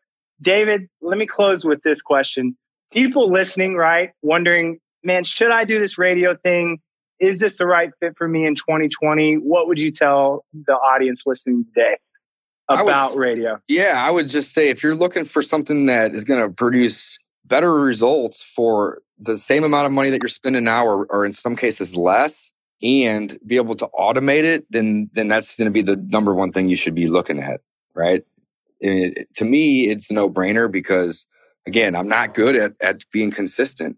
David, 0.43 0.89
let 1.01 1.17
me 1.17 1.27
close 1.27 1.65
with 1.65 1.83
this 1.83 2.03
question. 2.03 2.57
People 2.93 3.31
listening, 3.31 3.77
right, 3.77 4.11
wondering, 4.23 4.79
man, 5.03 5.25
should 5.25 5.51
I 5.51 5.65
do 5.65 5.79
this 5.79 5.97
radio 5.97 6.37
thing? 6.37 6.79
Is 7.21 7.39
this 7.39 7.57
the 7.57 7.67
right 7.67 7.91
fit 8.01 8.15
for 8.19 8.27
me 8.27 8.45
in 8.45 8.57
2020? 8.57 9.37
What 9.37 9.69
would 9.69 9.79
you 9.79 9.93
tell 9.93 10.45
the 10.53 10.75
audience 10.75 11.23
listening 11.25 11.65
today 11.73 11.97
about 12.69 13.13
would, 13.13 13.21
radio? 13.21 13.61
Yeah, 13.69 14.03
I 14.05 14.11
would 14.11 14.29
just 14.29 14.53
say 14.53 14.69
if 14.69 14.83
you're 14.83 14.97
looking 14.97 15.25
for 15.25 15.41
something 15.41 15.87
that 15.87 16.15
is 16.15 16.25
going 16.25 16.43
to 16.43 16.53
produce 16.53 17.19
better 17.45 17.73
results 17.73 18.43
for 18.43 19.03
the 19.19 19.37
same 19.37 19.63
amount 19.63 19.87
of 19.87 19.93
money 19.93 20.11
that 20.11 20.21
you're 20.21 20.29
spending 20.29 20.65
now, 20.65 20.85
or, 20.85 21.07
or 21.07 21.25
in 21.25 21.33
some 21.33 21.55
cases 21.55 21.95
less, 21.95 22.53
and 22.83 23.39
be 23.47 23.57
able 23.57 23.77
to 23.77 23.89
automate 23.99 24.43
it, 24.43 24.67
then 24.71 25.09
then 25.13 25.29
that's 25.29 25.57
going 25.57 25.67
to 25.67 25.73
be 25.73 25.83
the 25.83 25.97
number 25.97 26.35
one 26.35 26.51
thing 26.51 26.69
you 26.69 26.77
should 26.77 26.95
be 26.95 27.07
looking 27.07 27.39
at, 27.39 27.61
right? 27.95 28.25
It, 28.83 29.29
to 29.37 29.45
me, 29.45 29.89
it's 29.89 30.11
a 30.11 30.15
no 30.15 30.29
brainer 30.29 30.71
because 30.71 31.25
again, 31.67 31.95
I'm 31.95 32.09
not 32.09 32.35
good 32.35 32.57
at, 32.57 32.73
at 32.81 33.05
being 33.13 33.31
consistent. 33.31 33.97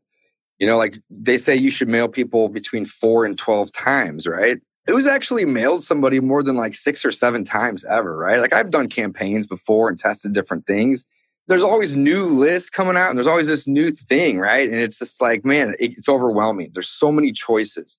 You 0.58 0.66
know, 0.66 0.76
like 0.76 0.98
they 1.10 1.38
say 1.38 1.56
you 1.56 1.70
should 1.70 1.88
mail 1.88 2.08
people 2.08 2.48
between 2.48 2.84
four 2.84 3.24
and 3.24 3.36
12 3.36 3.72
times, 3.72 4.26
right? 4.26 4.58
It 4.86 4.94
was 4.94 5.06
actually 5.06 5.46
mailed 5.46 5.82
somebody 5.82 6.20
more 6.20 6.42
than 6.42 6.56
like 6.56 6.74
six 6.74 7.04
or 7.04 7.10
seven 7.10 7.42
times 7.42 7.84
ever, 7.86 8.16
right? 8.16 8.40
Like 8.40 8.52
I've 8.52 8.70
done 8.70 8.88
campaigns 8.88 9.46
before 9.46 9.88
and 9.88 9.98
tested 9.98 10.34
different 10.34 10.66
things. 10.66 11.04
There's 11.48 11.64
always 11.64 11.94
new 11.94 12.24
lists 12.24 12.70
coming 12.70 12.96
out 12.96 13.08
and 13.08 13.18
there's 13.18 13.26
always 13.26 13.46
this 13.46 13.66
new 13.66 13.90
thing, 13.90 14.38
right? 14.38 14.70
And 14.70 14.80
it's 14.80 14.98
just 14.98 15.20
like, 15.20 15.44
man, 15.44 15.74
it's 15.78 16.08
overwhelming. 16.08 16.70
There's 16.72 16.88
so 16.88 17.10
many 17.10 17.32
choices. 17.32 17.98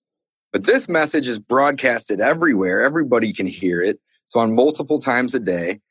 But 0.54 0.64
this 0.66 0.88
message 0.88 1.28
is 1.28 1.40
broadcasted 1.40 2.22
everywhere. 2.22 2.84
Everybody 2.84 3.34
can 3.34 3.48
hear 3.48 3.82
it. 3.82 4.00
It's 4.26 4.36
on 4.36 4.56
multiple 4.56 5.00
times 5.00 5.36
a 5.36 5.40
day 5.40 5.82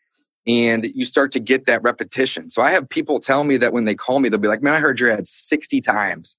and 0.47 0.85
you 0.95 1.05
start 1.05 1.33
to 1.33 1.41
get 1.41 1.67
that 1.67 1.83
repetition. 1.83 2.51
So 2.51 2.63
I 2.63 2.71
have 2.71 2.89
people 2.89 3.19
tell 3.19 3.45
me 3.45 3.57
that 3.59 3.73
when 3.73 3.85
they 3.85 3.95
call 3.95 4.21
me, 4.21 4.29
they'll 4.29 4.39
be 4.39 4.49
like, 4.49 4.63
man, 4.63 4.75
I 4.75 4.81
heard 4.81 5.01
your 5.01 5.11
ad 5.11 5.27
60 5.27 5.81
times. 5.81 6.37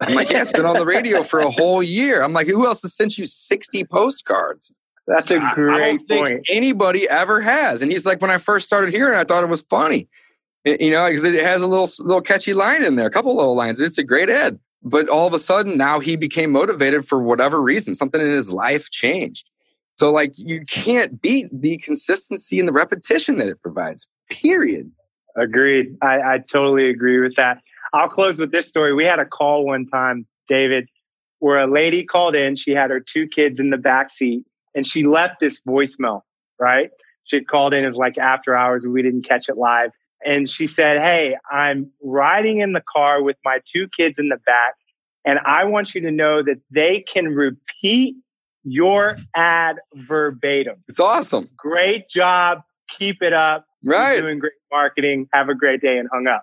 I'm 0.00 0.14
like, 0.14 0.30
yeah, 0.30 0.42
it's 0.42 0.52
been 0.52 0.66
on 0.66 0.76
the 0.76 0.84
radio 0.84 1.22
for 1.22 1.40
a 1.40 1.50
whole 1.50 1.82
year. 1.82 2.22
I'm 2.22 2.32
like, 2.32 2.46
who 2.46 2.66
else 2.66 2.82
has 2.82 2.94
sent 2.94 3.16
you 3.16 3.24
60 3.24 3.84
postcards? 3.84 4.72
That's 5.06 5.30
a 5.30 5.38
great 5.54 5.74
I 5.74 5.78
don't 5.78 6.06
think 6.06 6.26
point. 6.26 6.46
anybody 6.48 7.08
ever 7.08 7.40
has. 7.40 7.80
And 7.80 7.90
he's 7.90 8.04
like, 8.04 8.20
when 8.20 8.30
I 8.30 8.38
first 8.38 8.66
started 8.66 8.92
hearing, 8.92 9.16
I 9.16 9.24
thought 9.24 9.44
it 9.44 9.48
was 9.48 9.62
funny, 9.62 10.08
you 10.64 10.90
know, 10.90 11.06
because 11.06 11.24
it 11.24 11.42
has 11.42 11.62
a 11.62 11.66
little 11.66 11.88
little 12.00 12.20
catchy 12.20 12.52
line 12.52 12.84
in 12.84 12.96
there, 12.96 13.06
a 13.06 13.10
couple 13.10 13.34
little 13.36 13.54
lines. 13.54 13.80
It's 13.80 13.98
a 13.98 14.04
great 14.04 14.28
ad. 14.28 14.58
But 14.82 15.08
all 15.08 15.26
of 15.26 15.32
a 15.32 15.38
sudden, 15.38 15.76
now 15.76 16.00
he 16.00 16.16
became 16.16 16.50
motivated 16.50 17.06
for 17.06 17.22
whatever 17.22 17.62
reason. 17.62 17.94
Something 17.94 18.20
in 18.20 18.30
his 18.30 18.52
life 18.52 18.90
changed. 18.90 19.48
So, 19.96 20.12
like, 20.12 20.32
you 20.36 20.64
can't 20.66 21.20
beat 21.20 21.48
the 21.52 21.78
consistency 21.78 22.58
and 22.58 22.68
the 22.68 22.72
repetition 22.72 23.38
that 23.38 23.48
it 23.48 23.60
provides. 23.62 24.06
Period. 24.30 24.90
Agreed. 25.36 25.96
I, 26.02 26.20
I 26.20 26.38
totally 26.38 26.90
agree 26.90 27.20
with 27.20 27.36
that. 27.36 27.62
I'll 27.92 28.08
close 28.08 28.38
with 28.38 28.52
this 28.52 28.68
story. 28.68 28.94
We 28.94 29.04
had 29.04 29.18
a 29.18 29.24
call 29.24 29.64
one 29.64 29.86
time, 29.86 30.26
David, 30.48 30.88
where 31.38 31.58
a 31.58 31.66
lady 31.66 32.04
called 32.04 32.34
in. 32.34 32.56
She 32.56 32.72
had 32.72 32.90
her 32.90 33.00
two 33.00 33.26
kids 33.26 33.60
in 33.60 33.70
the 33.70 33.76
back 33.76 34.10
seat 34.10 34.44
and 34.74 34.86
she 34.86 35.04
left 35.04 35.40
this 35.40 35.60
voicemail, 35.66 36.20
right? 36.60 36.90
She 37.24 37.36
had 37.36 37.48
called 37.48 37.72
in. 37.74 37.84
It 37.84 37.88
was 37.88 37.96
like 37.96 38.18
after 38.18 38.54
hours. 38.54 38.84
And 38.84 38.92
we 38.92 39.02
didn't 39.02 39.26
catch 39.26 39.48
it 39.48 39.56
live. 39.56 39.90
And 40.24 40.48
she 40.48 40.66
said, 40.66 41.00
Hey, 41.00 41.36
I'm 41.50 41.90
riding 42.02 42.60
in 42.60 42.72
the 42.72 42.82
car 42.94 43.22
with 43.22 43.36
my 43.44 43.60
two 43.70 43.88
kids 43.96 44.18
in 44.18 44.28
the 44.28 44.38
back. 44.46 44.74
And 45.24 45.38
I 45.40 45.64
want 45.64 45.94
you 45.94 46.00
to 46.02 46.10
know 46.10 46.42
that 46.42 46.60
they 46.70 47.00
can 47.00 47.28
repeat 47.28 48.16
your 48.68 49.16
ad 49.34 49.76
verbatim. 49.94 50.82
It's 50.88 51.00
awesome. 51.00 51.48
Great 51.56 52.08
job. 52.08 52.62
Keep 52.90 53.22
it 53.22 53.32
up. 53.32 53.64
Right. 53.84 54.14
You're 54.14 54.22
doing 54.22 54.38
great 54.40 54.52
marketing. 54.72 55.28
Have 55.32 55.48
a 55.48 55.54
great 55.54 55.80
day 55.80 55.98
and 55.98 56.08
hung 56.12 56.26
up. 56.26 56.42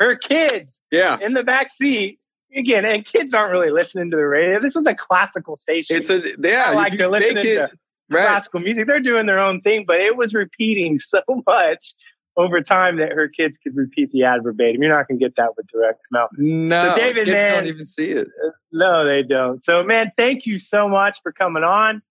Her 0.00 0.16
kids 0.16 0.78
Yeah. 0.90 1.18
in 1.20 1.32
the 1.34 1.44
back 1.44 1.68
seat 1.68 2.18
again, 2.54 2.84
and 2.84 3.04
kids 3.04 3.32
aren't 3.34 3.52
really 3.52 3.70
listening 3.70 4.10
to 4.10 4.16
the 4.16 4.26
radio. 4.26 4.60
This 4.60 4.74
was 4.74 4.86
a 4.86 4.94
classical 4.94 5.56
station. 5.56 5.96
It's 5.96 6.10
a, 6.10 6.20
yeah. 6.38 6.64
Not 6.66 6.74
like 6.74 6.98
they're 6.98 7.08
listening 7.08 7.46
it- 7.46 7.54
to 7.54 7.70
right. 8.10 8.26
classical 8.26 8.60
music. 8.60 8.86
They're 8.86 9.00
doing 9.00 9.26
their 9.26 9.38
own 9.38 9.60
thing, 9.60 9.84
but 9.86 10.00
it 10.00 10.16
was 10.16 10.34
repeating 10.34 10.98
so 11.00 11.22
much 11.46 11.94
over 12.36 12.60
time 12.60 12.96
that 12.96 13.12
her 13.12 13.28
kids 13.28 13.58
could 13.58 13.76
repeat 13.76 14.10
the 14.12 14.24
ad 14.24 14.42
verbatim. 14.42 14.82
You're 14.82 14.96
not 14.96 15.06
going 15.06 15.18
to 15.18 15.24
get 15.24 15.36
that 15.36 15.56
with 15.56 15.66
direct 15.68 16.00
mail. 16.10 16.28
No. 16.36 16.88
So, 16.90 16.96
David, 16.96 17.26
kids 17.26 17.30
man- 17.30 17.54
don't 17.54 17.66
even 17.66 17.86
see 17.86 18.10
it. 18.10 18.28
No, 18.72 19.04
they 19.04 19.22
don't. 19.22 19.62
So, 19.62 19.82
man, 19.84 20.10
thank 20.16 20.46
you 20.46 20.58
so 20.58 20.88
much 20.88 21.18
for 21.22 21.32
coming 21.32 21.62
on. 21.62 22.02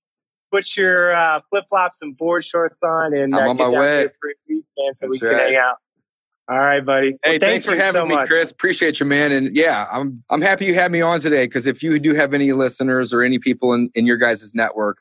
Put 0.52 0.78
your 0.78 1.16
uh, 1.16 1.42
flip 1.50 1.66
flops 1.68 2.00
and 2.02 2.16
board 2.16 2.46
shorts 2.46 2.78
on, 2.84 3.16
and 3.18 3.36
I'm 3.36 3.48
uh, 3.48 3.50
on 3.50 3.58
get 3.58 3.64
my 3.64 3.80
way. 3.80 4.08
for 4.22 4.30
a 4.30 4.34
week, 4.48 4.66
man, 4.78 4.96
so 4.96 5.08
we 5.08 5.18
That's 5.18 5.20
can 5.20 5.30
right. 5.30 5.42
hang 5.48 5.56
out. 5.56 5.78
All 6.48 6.60
right, 6.60 6.86
buddy. 6.86 7.12
Well, 7.12 7.18
Hey, 7.24 7.32
thank 7.40 7.42
thanks 7.42 7.66
for 7.66 7.76
having 7.76 8.02
so 8.02 8.06
me, 8.06 8.16
much. 8.16 8.28
Chris. 8.28 8.52
Appreciate 8.52 9.00
you, 9.00 9.06
man. 9.06 9.32
And 9.32 9.56
yeah, 9.56 9.88
I'm 9.92 10.24
I'm 10.30 10.42
happy 10.42 10.66
you 10.66 10.74
had 10.74 10.92
me 10.92 11.02
on 11.02 11.20
today 11.22 11.46
because 11.48 11.68
if 11.68 11.82
you 11.82 11.98
do 12.00 12.14
have 12.14 12.34
any 12.34 12.52
listeners 12.52 13.14
or 13.14 13.24
any 13.24 13.40
people 13.40 13.74
in, 13.74 13.90
in 13.96 14.06
your 14.06 14.18
guys' 14.18 14.54
network 14.54 14.98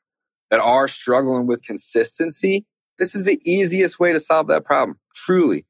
that 0.50 0.60
are 0.60 0.86
struggling 0.86 1.46
with 1.46 1.62
consistency, 1.64 2.64
this 3.02 3.16
is 3.16 3.24
the 3.24 3.40
easiest 3.44 3.98
way 3.98 4.12
to 4.12 4.20
solve 4.20 4.46
that 4.46 4.64
problem. 4.64 4.96
Truly. 5.12 5.66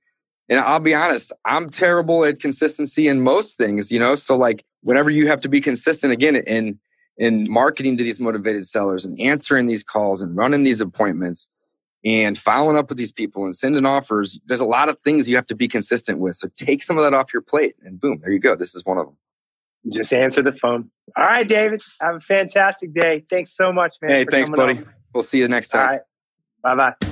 And 0.51 0.61
I'll 0.61 0.81
be 0.81 0.95
honest, 0.95 1.33
I'm 1.47 1.71
terrible 1.71 2.27
at 2.27 2.41
consistency 2.41 3.09
in 3.09 3.23
most 3.23 3.57
things, 3.57 3.91
you 3.91 3.99
know. 3.99 4.17
So 4.17 4.37
like 4.37 4.67
whenever 4.83 5.09
you 5.09 5.29
have 5.29 5.41
to 5.41 5.49
be 5.49 5.59
consistent 5.59 6.13
again 6.13 6.37
in 6.37 6.79
in 7.17 7.51
marketing 7.51 7.97
to 7.97 8.05
these 8.05 8.21
motivated 8.21 8.67
sellers 8.67 9.07
and 9.07 9.19
answering 9.19 9.67
these 9.67 9.83
calls 9.83 10.21
and 10.21 10.37
running 10.37 10.63
these 10.65 10.83
appointments 10.83 11.49
and 12.05 12.37
following 12.37 12.77
up 12.77 12.91
with 12.91 12.99
these 12.99 13.13
people 13.13 13.45
and 13.45 13.55
sending 13.55 13.87
offers, 13.87 14.39
there's 14.47 14.61
a 14.61 14.67
lot 14.67 14.91
of 14.91 14.99
things 15.05 15.27
you 15.27 15.37
have 15.37 15.47
to 15.47 15.57
be 15.57 15.69
consistent 15.69 16.19
with. 16.19 16.37
So 16.37 16.49
take 16.55 16.83
some 16.83 16.99
of 16.99 17.05
that 17.05 17.15
off 17.15 17.33
your 17.33 17.43
plate 17.43 17.77
and 17.83 17.99
boom, 17.99 18.19
there 18.21 18.31
you 18.33 18.41
go. 18.41 18.57
This 18.57 18.75
is 18.75 18.85
one 18.85 18.99
of 18.99 19.07
them. 19.07 19.17
Just 19.91 20.13
answer 20.13 20.43
the 20.43 20.53
phone. 20.53 20.91
All 21.17 21.25
right, 21.25 21.49
David. 21.49 21.81
Have 22.03 22.17
a 22.17 22.21
fantastic 22.21 22.93
day. 22.93 23.25
Thanks 23.31 23.57
so 23.57 23.73
much, 23.73 23.95
man. 24.03 24.11
hey, 24.11 24.27
thanks, 24.31 24.51
buddy. 24.51 24.79
on. 24.79 24.87
We'll 25.15 25.23
see 25.23 25.39
you 25.39 25.49
next 25.49 25.69
time. 25.69 25.89
right. 25.89 26.01
Bye 26.63 26.77
bye. 26.77 27.12